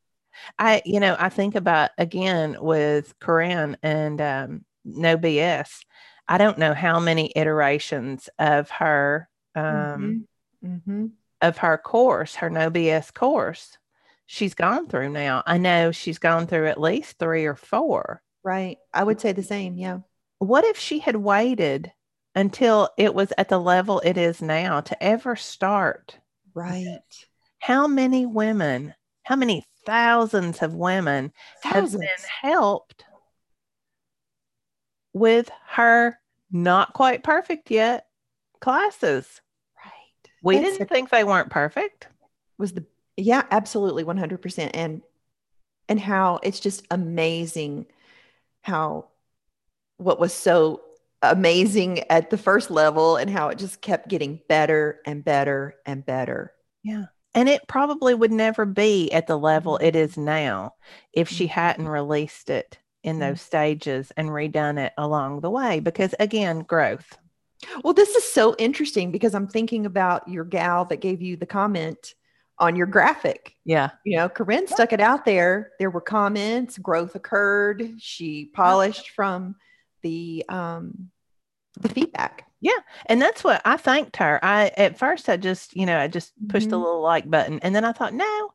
I, 0.58 0.82
you 0.84 1.00
know, 1.00 1.16
I 1.18 1.30
think 1.30 1.54
about 1.54 1.90
again 1.96 2.56
with 2.60 3.18
Corinne 3.20 3.78
and 3.82 4.20
um, 4.20 4.64
No 4.84 5.16
BS. 5.16 5.82
I 6.28 6.36
don't 6.36 6.58
know 6.58 6.74
how 6.74 7.00
many 7.00 7.32
iterations 7.34 8.28
of 8.38 8.68
her 8.70 9.30
um, 9.54 10.26
Mhm. 10.62 10.82
Mhm. 10.86 11.10
of 11.40 11.56
her 11.58 11.78
course, 11.78 12.34
her 12.36 12.50
No 12.50 12.70
BS 12.70 13.10
course, 13.10 13.78
she's 14.26 14.54
gone 14.54 14.88
through 14.88 15.08
now. 15.08 15.42
I 15.46 15.56
know 15.56 15.90
she's 15.90 16.18
gone 16.18 16.46
through 16.46 16.68
at 16.68 16.80
least 16.80 17.18
three 17.18 17.46
or 17.46 17.56
four. 17.56 18.22
Right. 18.42 18.76
I 18.92 19.04
would 19.04 19.20
say 19.20 19.32
the 19.32 19.42
same. 19.42 19.76
Yeah. 19.78 20.00
What 20.38 20.64
if 20.64 20.78
she 20.78 20.98
had 20.98 21.16
waited 21.16 21.92
until 22.34 22.88
it 22.96 23.14
was 23.14 23.32
at 23.36 23.48
the 23.48 23.58
level 23.58 24.00
it 24.00 24.16
is 24.16 24.40
now 24.40 24.80
to 24.80 25.02
ever 25.02 25.36
start? 25.36 26.18
Right. 26.54 27.00
How 27.58 27.86
many 27.86 28.26
women, 28.26 28.94
how 29.22 29.36
many 29.36 29.64
thousands 29.84 30.62
of 30.62 30.74
women 30.74 31.32
have 31.62 31.92
been 31.92 32.08
helped 32.42 33.04
with 35.12 35.50
her 35.68 36.18
not 36.50 36.92
quite 36.92 37.22
perfect 37.22 37.70
yet 37.70 38.06
classes. 38.60 39.40
Right. 39.76 40.30
We 40.42 40.58
That's 40.58 40.78
didn't 40.78 40.88
think 40.88 41.10
they 41.10 41.24
weren't 41.24 41.50
perfect. 41.50 42.08
was 42.58 42.72
the 42.72 42.86
yeah 43.16 43.44
absolutely 43.50 44.04
100% 44.04 44.70
and 44.74 45.02
and 45.88 46.00
how 46.00 46.40
it's 46.42 46.60
just 46.60 46.86
amazing 46.90 47.86
how 48.62 49.08
what 49.98 50.18
was 50.18 50.32
so 50.32 50.80
amazing 51.22 52.00
at 52.10 52.30
the 52.30 52.38
first 52.38 52.70
level 52.70 53.16
and 53.16 53.30
how 53.30 53.48
it 53.48 53.58
just 53.58 53.80
kept 53.80 54.08
getting 54.08 54.40
better 54.48 55.00
and 55.06 55.24
better 55.24 55.74
and 55.86 56.04
better 56.04 56.52
Yeah. 56.82 57.04
And 57.34 57.48
it 57.48 57.66
probably 57.66 58.12
would 58.14 58.32
never 58.32 58.66
be 58.66 59.10
at 59.12 59.26
the 59.26 59.38
level 59.38 59.78
it 59.78 59.94
Mhm. 59.94 60.16
now 60.18 60.74
if 61.14 61.28
she 61.28 61.46
Mhm. 61.46 61.50
hadn't 61.50 61.88
released 61.88 62.50
it 62.50 62.78
in 63.02 63.16
Mhm. 63.16 63.20
those 63.20 63.40
stages 63.40 64.12
and 64.16 64.28
redone 64.28 64.78
it 64.78 64.92
along 64.98 65.40
the 65.40 65.50
way. 65.50 65.80
Because 65.80 66.14
again, 66.20 66.60
growth. 66.60 67.18
well 67.84 67.94
this 67.94 68.16
is 68.16 68.24
so 68.32 68.56
interesting 68.58 69.12
because 69.12 69.36
i'm 69.36 69.46
thinking 69.46 69.86
about 69.86 70.26
your 70.26 70.44
gal 70.44 70.84
that 70.84 70.96
gave 71.00 71.22
you 71.22 71.36
the 71.36 71.46
comment 71.46 72.14
on 72.58 72.74
your 72.74 72.88
graphic 72.88 73.54
Yeah. 73.64 73.90
you 74.04 74.16
know 74.16 74.28
corinne 74.28 74.66
stuck 74.66 74.92
it 74.92 74.98
out 75.00 75.24
there 75.24 75.70
there 75.78 75.88
were 75.88 76.00
comments 76.00 76.76
growth 76.76 77.14
occurred 77.14 77.94
she 77.98 78.46
polished 78.52 79.10
from 79.10 79.54
the 80.02 80.44
um 80.48 81.10
the 81.80 81.88
feedback 81.88 82.44
Yeah. 82.60 82.78
And 83.06 83.20
that's 83.22 83.44
what 83.44 83.62
I 83.64 83.76
thanked 83.76 84.16
her. 84.18 84.38
I 84.44 84.72
at 84.76 84.98
first 84.98 85.28
I 85.28 85.36
just, 85.36 85.74
you 85.76 85.86
know, 85.86 85.98
I 85.98 86.08
just 86.08 86.32
pushed 86.48 86.70
the 86.70 86.76
Mhm. 86.76 86.82
little 86.84 87.02
like 87.02 87.30
button 87.30 87.58
and 87.62 87.74
then 87.74 87.84
I 87.84 87.92
thought, 87.92 88.14
no, 88.14 88.50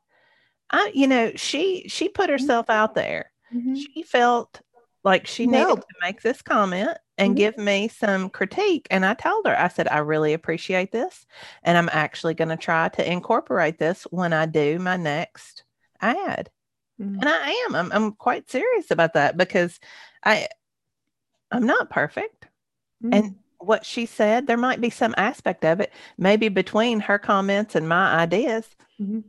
I, 0.69 0.91
you 0.93 1.07
know, 1.07 1.31
she 1.35 1.85
she 1.87 2.09
put 2.09 2.29
herself 2.29 2.69
out 2.69 2.95
there. 2.95 3.31
She 3.73 4.03
felt 4.03 4.61
like 5.03 5.27
she 5.27 5.47
needed 5.47 5.81
to 5.81 5.95
make 6.01 6.21
this 6.21 6.41
comment 6.41 6.97
and 7.17 7.33
Mhm. 7.33 7.37
give 7.37 7.57
me 7.57 7.87
some 7.87 8.29
critique. 8.29 8.87
And 8.91 9.05
I 9.05 9.13
told 9.13 9.47
her, 9.47 9.57
I 9.59 9.69
said, 9.69 9.87
I 9.87 9.99
really 9.99 10.33
appreciate 10.33 10.91
this. 10.91 11.25
And 11.63 11.77
I'm 11.77 11.89
actually 11.91 12.33
going 12.33 12.49
to 12.49 12.57
try 12.57 12.89
to 12.89 13.11
incorporate 13.11 13.79
this 13.79 14.03
when 14.11 14.33
I 14.33 14.45
do 14.47 14.79
my 14.79 14.97
next 14.97 15.63
ad. 16.01 16.49
Mhm. 16.99 17.21
And 17.21 17.29
I 17.29 17.51
am. 17.67 17.75
I'm, 17.75 17.91
I'm 17.91 18.11
quite 18.13 18.49
serious 18.49 18.91
about 18.91 19.13
that 19.13 19.37
because 19.37 19.79
I 20.23 20.47
I'm 21.51 21.65
not 21.65 21.89
perfect. 21.89 22.47
And 23.11 23.35
what 23.59 23.85
she 23.85 24.05
said, 24.05 24.47
there 24.47 24.57
might 24.57 24.81
be 24.81 24.89
some 24.89 25.13
aspect 25.17 25.63
of 25.65 25.79
it, 25.79 25.93
maybe 26.17 26.49
between 26.49 26.99
her 27.01 27.17
comments 27.19 27.75
and 27.75 27.87
my 27.87 28.15
ideas, 28.15 28.67
Mhm. 28.99 29.23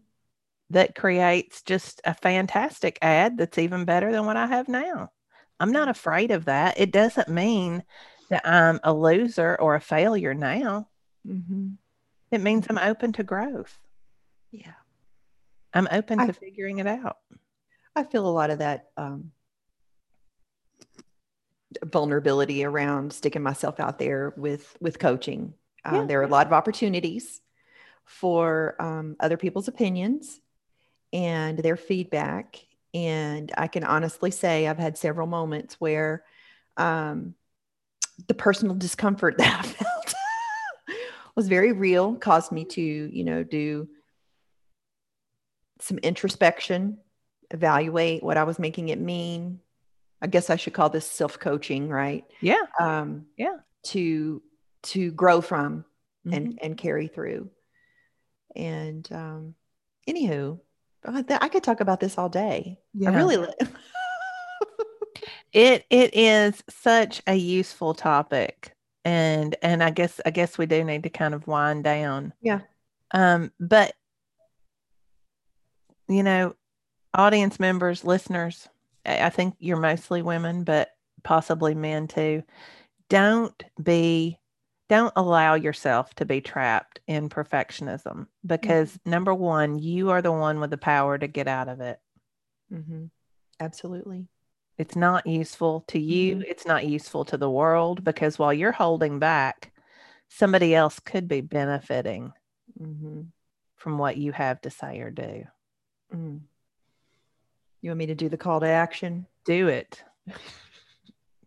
that 0.71 0.95
creates 0.95 1.63
just 1.63 2.01
a 2.05 2.15
fantastic 2.15 2.99
ad 3.03 3.39
that's 3.39 3.59
even 3.59 3.85
better 3.85 4.11
than 4.13 4.27
what 4.27 4.37
I 4.37 4.47
have 4.47 4.69
now. 4.69 5.13
I'm 5.61 5.73
not 5.73 5.89
afraid 5.89 6.31
of 6.31 6.45
that. 6.47 6.79
It 6.79 6.93
doesn't 6.93 7.29
mean 7.29 7.85
that 8.31 8.47
I'm 8.47 8.81
a 8.85 8.93
loser 8.93 9.57
or 9.61 9.75
a 9.75 9.81
failure 9.81 10.35
now. 10.35 10.89
Mhm. 11.27 11.77
It 12.31 12.41
means 12.41 12.67
I'm 12.69 12.79
open 12.79 13.13
to 13.15 13.23
growth. 13.23 13.79
yeah 14.51 14.73
I'm 15.75 15.89
open 15.93 16.19
I- 16.21 16.27
to 16.27 16.33
figuring 16.33 16.79
it 16.79 16.87
out. 16.87 17.19
I 17.95 18.05
feel 18.05 18.27
a 18.27 18.31
lot 18.31 18.49
of 18.51 18.59
that 18.61 18.91
um, 18.97 19.33
vulnerability 21.85 22.65
around 22.65 23.13
sticking 23.13 23.43
myself 23.43 23.81
out 23.81 23.99
there 23.99 24.33
with 24.37 24.77
with 24.81 24.99
coaching. 24.99 25.55
Uh, 25.85 25.93
Yeah. 25.95 26.05
There 26.07 26.21
are 26.21 26.25
a 26.25 26.29
lot 26.29 26.47
of 26.47 26.53
opportunities 26.53 27.41
for 28.05 28.75
um, 28.81 29.17
other 29.21 29.37
people's 29.37 29.69
opinions 29.69 30.41
and 31.13 31.59
their 31.59 31.77
feedback, 31.77 32.65
and 32.95 33.53
I 33.57 33.67
can 33.69 33.85
honestly 33.85 34.31
say 34.31 34.67
I've 34.67 34.79
had 34.79 34.97
several 34.99 35.27
moments 35.27 35.75
where 35.81 36.25
um, 36.77 37.35
the 38.27 38.35
personal 38.35 38.75
discomfort 38.75 39.37
that 39.39 39.65
I 39.65 39.69
felt 39.69 40.15
was 41.37 41.49
very 41.49 41.73
real, 41.73 42.15
caused 42.17 42.51
me 42.51 42.65
to 42.65 42.83
you 42.83 43.25
know 43.25 43.43
do 43.45 43.89
some 45.81 45.99
introspection 45.99 46.99
evaluate 47.51 48.23
what 48.23 48.37
I 48.37 48.45
was 48.45 48.59
making 48.59 48.89
it 48.89 49.01
mean. 49.01 49.61
I 50.21 50.27
guess 50.27 50.51
I 50.51 50.57
should 50.57 50.73
call 50.73 50.91
this 50.91 51.07
self 51.07 51.39
coaching, 51.39 51.89
right? 51.89 52.25
Yeah. 52.41 52.63
Um, 52.81 53.27
Yeah. 53.37 53.59
To 53.87 54.43
to 54.85 55.11
grow 55.13 55.41
from 55.41 55.85
Mhm. 56.27 56.35
and 56.37 56.59
and 56.63 56.77
carry 56.79 57.09
through. 57.09 57.51
And 58.57 59.11
um, 59.13 59.55
anywho, 60.09 60.59
I 61.05 61.49
could 61.49 61.63
talk 61.63 61.81
about 61.81 62.01
this 62.01 62.19
all 62.19 62.29
day. 62.29 62.79
I 62.97 62.99
Yeah. 63.01 63.17
really. 63.17 63.37
li- 63.37 63.55
it 65.53 65.85
it 65.91 66.15
is 66.15 66.63
such 66.69 67.23
a 67.27 67.35
useful 67.35 67.95
topic 67.95 68.73
and 69.05 69.57
and 69.63 69.83
i 69.83 69.89
guess 69.91 70.21
i 70.27 70.31
guess 70.31 70.59
we 70.59 70.67
do 70.67 70.85
need 70.85 71.03
to 71.05 71.09
kind 71.09 71.33
of 71.35 71.47
wind 71.47 71.85
down 71.85 72.35
Yeah. 72.43 72.61
um 73.15 73.51
but 73.59 73.95
you 76.09 76.23
know 76.23 76.55
audience 77.15 77.59
members 77.59 78.05
listeners 78.05 78.69
I 79.05 79.31
think 79.31 79.55
you're 79.59 79.81
mostly 79.81 80.23
women, 80.23 80.65
but 80.65 80.91
possibly 81.25 81.75
men 81.75 82.09
too. 82.09 82.43
Don't 83.09 83.63
be, 83.83 84.39
don't 84.89 85.13
allow 85.17 85.55
yourself 85.55 86.15
to 86.17 86.25
be 86.25 86.41
trapped 86.41 87.01
in 87.07 87.29
perfectionism 87.29 88.27
because 88.45 88.99
number 89.07 89.35
one, 89.35 89.79
you 89.79 90.11
are 90.11 90.23
the 90.23 90.33
one 90.33 90.61
with 90.61 90.71
the 90.71 90.79
power 90.79 91.17
to 91.17 91.27
get 91.27 91.49
out 91.49 91.69
of 91.69 91.81
it. 91.81 91.99
Mm-hmm. 92.73 93.07
Absolutely. 93.61 94.27
It's 94.77 94.95
not 94.95 95.27
useful 95.27 95.85
to 95.89 95.99
you. 95.99 96.37
Mhm. 96.37 96.45
It's 96.47 96.67
not 96.67 96.87
useful 96.87 97.25
to 97.27 97.37
the 97.37 97.51
world 97.51 98.05
because 98.05 98.39
while 98.39 98.53
you're 98.53 98.73
holding 98.73 99.19
back, 99.19 99.73
somebody 100.29 100.75
else 100.75 101.01
could 101.01 101.27
be 101.29 101.41
benefiting 101.41 102.33
Mm-hmm. 102.79 103.23
from 103.77 103.99
what 103.99 104.19
you 104.19 104.31
have 104.33 104.61
to 104.61 104.71
say 104.71 105.01
or 105.01 105.11
do. 105.11 105.45
Mm. 106.15 106.41
You 107.81 107.91
want 107.91 107.99
me 107.99 108.07
to 108.07 108.15
do 108.15 108.29
the 108.29 108.37
call 108.37 108.61
to 108.61 108.67
action? 108.67 109.27
Do 109.45 109.69
it. 109.69 110.03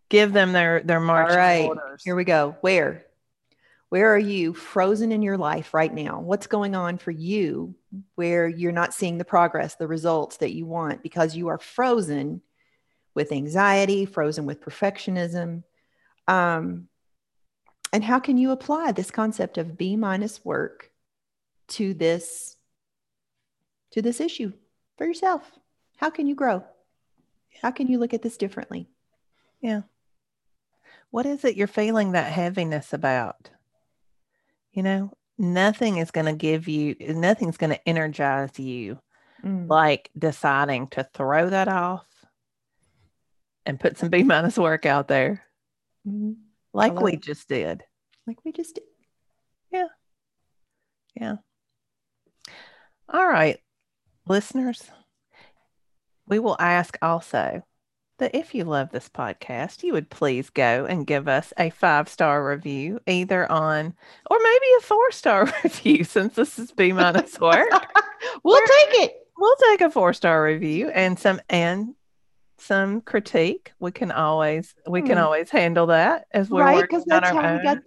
Give 0.09 0.33
them 0.33 0.51
their 0.51 0.81
their 0.81 0.99
marching 0.99 1.37
right. 1.37 1.67
orders. 1.67 2.03
Here 2.03 2.15
we 2.15 2.23
go. 2.23 2.55
Where? 2.61 3.05
Where 3.89 4.13
are 4.13 4.19
you 4.19 4.53
frozen 4.53 5.11
in 5.11 5.21
your 5.21 5.37
life 5.37 5.73
right 5.73 5.93
now? 5.93 6.21
What's 6.21 6.47
going 6.47 6.75
on 6.75 6.97
for 6.97 7.11
you 7.11 7.75
where 8.15 8.47
you're 8.47 8.71
not 8.71 8.93
seeing 8.93 9.17
the 9.17 9.25
progress, 9.25 9.75
the 9.75 9.87
results 9.87 10.37
that 10.37 10.53
you 10.53 10.65
want 10.65 11.03
because 11.03 11.35
you 11.35 11.49
are 11.49 11.57
frozen 11.57 12.41
with 13.13 13.33
anxiety, 13.33 14.05
frozen 14.05 14.45
with 14.45 14.61
perfectionism? 14.61 15.63
Um, 16.27 16.87
and 17.91 18.03
how 18.03 18.19
can 18.19 18.37
you 18.37 18.51
apply 18.51 18.93
this 18.93 19.11
concept 19.11 19.57
of 19.57 19.77
B 19.77 19.97
minus 19.97 20.43
work 20.45 20.89
to 21.69 21.93
this 21.93 22.55
to 23.91 24.01
this 24.01 24.21
issue 24.21 24.53
for 24.97 25.05
yourself? 25.05 25.51
How 26.01 26.09
can 26.09 26.25
you 26.27 26.33
grow? 26.35 26.63
How 27.61 27.69
can 27.71 27.87
you 27.87 27.99
look 27.99 28.13
at 28.13 28.23
this 28.23 28.35
differently? 28.35 28.89
Yeah. 29.61 29.81
What 31.11 31.27
is 31.27 31.45
it 31.45 31.55
you're 31.55 31.67
feeling 31.67 32.13
that 32.13 32.31
heaviness 32.31 32.91
about? 32.91 33.51
You 34.73 34.81
know, 34.81 35.13
nothing 35.37 35.97
is 35.97 36.09
going 36.09 36.25
to 36.25 36.33
give 36.33 36.67
you, 36.67 36.95
nothing's 36.99 37.57
going 37.57 37.69
to 37.73 37.87
energize 37.87 38.57
you 38.59 38.99
Mm. 39.43 39.67
like 39.67 40.11
deciding 40.15 40.87
to 40.89 41.03
throw 41.15 41.49
that 41.49 41.67
off 41.67 42.05
and 43.65 43.79
put 43.79 43.97
some 43.97 44.09
B 44.09 44.21
minus 44.21 44.55
work 44.55 44.85
out 44.85 45.07
there, 45.07 45.41
Mhm. 46.07 46.35
like 46.73 46.93
we 46.99 47.13
it. 47.13 47.21
just 47.23 47.47
did. 47.49 47.83
Like 48.27 48.37
we 48.45 48.51
just 48.51 48.75
did. 48.75 48.83
Yeah. 49.71 49.87
Yeah. 51.15 51.35
All 53.09 53.27
right, 53.27 53.59
listeners, 54.27 54.91
we 56.27 56.39
will 56.39 56.55
ask 56.59 56.97
also 57.01 57.63
that 58.19 58.35
if 58.35 58.53
you 58.53 58.63
love 58.63 58.91
this 58.91 59.09
podcast, 59.09 59.81
you 59.83 59.93
would 59.93 60.09
please 60.09 60.49
go 60.51 60.85
and 60.85 61.07
give 61.07 61.27
us 61.27 61.53
a 61.57 61.69
five 61.71 62.07
star 62.07 62.47
review, 62.47 62.99
either 63.07 63.51
on 63.51 63.93
or 64.29 64.37
maybe 64.41 64.65
a 64.77 64.81
four 64.81 65.11
star 65.11 65.51
review, 65.63 66.03
since 66.03 66.35
this 66.35 66.59
is 66.59 66.71
B 66.71 66.91
minus 66.93 67.39
work. 67.39 67.67
we'll 68.43 68.55
We're- 68.55 68.67
take 68.91 69.03
it. 69.05 69.13
we'll 69.37 69.55
take 69.69 69.81
a 69.81 69.89
four 69.89 70.13
star 70.13 70.43
review 70.43 70.89
and 70.89 71.17
some 71.17 71.41
and 71.49 71.95
some 72.59 73.01
critique. 73.01 73.71
We 73.79 73.91
can 73.91 74.11
always 74.11 74.75
we 74.87 75.01
can 75.01 75.17
Hmm. 75.17 75.23
always 75.23 75.49
handle 75.49 75.87
that 75.87 76.25
as 76.31 76.49
we're 76.49 76.61
right 76.61 76.75
working 76.75 76.99
because 76.99 77.03
on 77.03 77.07
that's 77.21 77.31
our 77.31 77.41
how 77.41 77.57
we 77.57 77.63
got 77.63 77.77
own. 77.77 77.83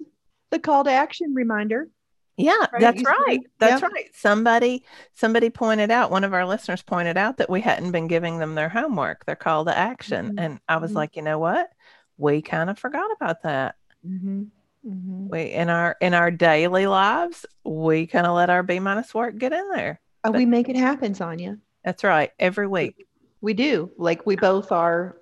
the 0.50 0.58
call 0.58 0.82
to 0.84 0.90
action 0.90 1.32
reminder 1.32 1.88
Yeah, 2.36 2.52
right? 2.72 2.80
that's 2.80 2.98
You 3.00 3.04
said- 3.06 3.12
right. 3.26 3.40
That's 3.58 3.82
right. 3.82 4.10
Somebody 4.14 4.84
somebody 5.14 5.50
pointed 5.50 5.90
out, 5.90 6.10
one 6.10 6.24
of 6.24 6.34
our 6.34 6.44
listeners 6.46 6.82
pointed 6.82 7.16
out 7.16 7.36
that 7.36 7.48
we 7.50 7.60
hadn't 7.60 7.92
been 7.92 8.08
giving 8.08 8.38
them 8.38 8.54
their 8.56 8.68
homework, 8.68 9.24
their 9.24 9.36
call 9.36 9.64
to 9.66 9.76
action. 9.76 10.32
Mhm. 10.34 10.40
And 10.40 10.60
I 10.68 10.78
was 10.78 10.92
Mhm. 10.92 10.96
like, 10.96 11.16
you 11.16 11.22
know 11.22 11.38
what? 11.38 11.70
We 12.18 12.42
kind 12.42 12.70
of 12.70 12.78
forgot 12.78 13.10
about 13.12 13.42
that. 13.42 13.76
mm-hmm. 14.06 14.44
Mm-hmm. 14.86 15.28
We 15.30 15.42
in 15.52 15.70
our 15.70 15.96
in 16.00 16.12
our 16.12 16.30
daily 16.30 16.86
lives, 16.86 17.46
we 17.64 18.06
kind 18.06 18.26
of 18.26 18.34
let 18.36 18.50
our 18.50 18.62
B 18.62 18.80
minus 18.80 19.14
work 19.14 19.38
get 19.38 19.52
in 19.52 19.68
there. 19.70 20.00
Uh, 20.24 20.32
we 20.34 20.44
make 20.44 20.68
it 20.68 20.76
happen 20.76 21.14
sonya 21.14 21.56
That's 21.84 22.04
right. 22.04 22.30
Every 22.38 22.66
week. 22.66 23.06
we 23.40 23.54
do 23.54 23.90
like 23.96 24.26
we 24.26 24.36
both 24.36 24.72
are 24.72 25.16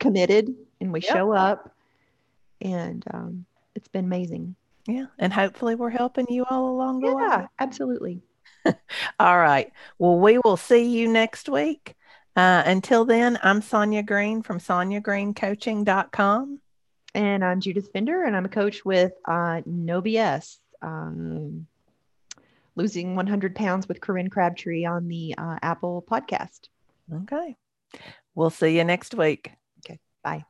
committed 0.00 0.54
and 0.80 0.92
we 0.92 1.00
Yep. 1.00 1.12
show 1.12 1.32
up 1.32 1.72
and 2.60 3.04
um, 3.12 3.44
it's 3.74 3.88
been 3.88 4.04
amazing 4.06 4.56
Yeah. 4.88 5.06
And 5.18 5.32
hopefully 5.32 5.74
we're 5.76 5.90
helping 5.90 6.26
you 6.28 6.44
all 6.48 6.70
along 6.70 7.00
the 7.00 7.14
way. 7.14 7.22
yeah 7.22 7.46
absolutely 7.58 8.22
All 9.20 9.38
right. 9.38 9.70
Well, 9.98 10.18
we 10.18 10.38
will 10.38 10.56
see 10.56 10.84
you 10.98 11.06
next 11.08 11.48
week. 11.48 11.94
Uh, 12.34 12.62
until 12.66 13.04
then, 13.04 13.38
I'm 13.42 13.62
Sonya 13.62 14.02
Green 14.02 14.42
from 14.42 14.58
SonyaGreenCoaching.com. 14.58 16.60
and 17.14 17.44
i'm 17.44 17.60
judith 17.60 17.90
fender 17.92 18.24
and 18.24 18.36
i'm 18.36 18.44
a 18.44 18.48
coach 18.48 18.84
with 18.84 19.12
uh, 19.26 19.62
no 19.64 20.02
bs 20.02 20.58
um, 20.82 21.66
losing 22.76 23.16
100 23.16 23.54
pounds 23.54 23.88
with 23.88 24.00
corinne 24.00 24.28
crabtree 24.30 24.84
on 24.84 25.08
the 25.08 25.34
uh, 25.38 25.56
apple 25.62 26.04
podcast 26.08 26.68
Okay. 27.22 27.56
We'll 28.34 28.50
see 28.50 28.76
you 28.76 28.84
next 28.84 29.14
week. 29.14 29.50
Okay. 29.80 29.98
Bye 30.22 30.44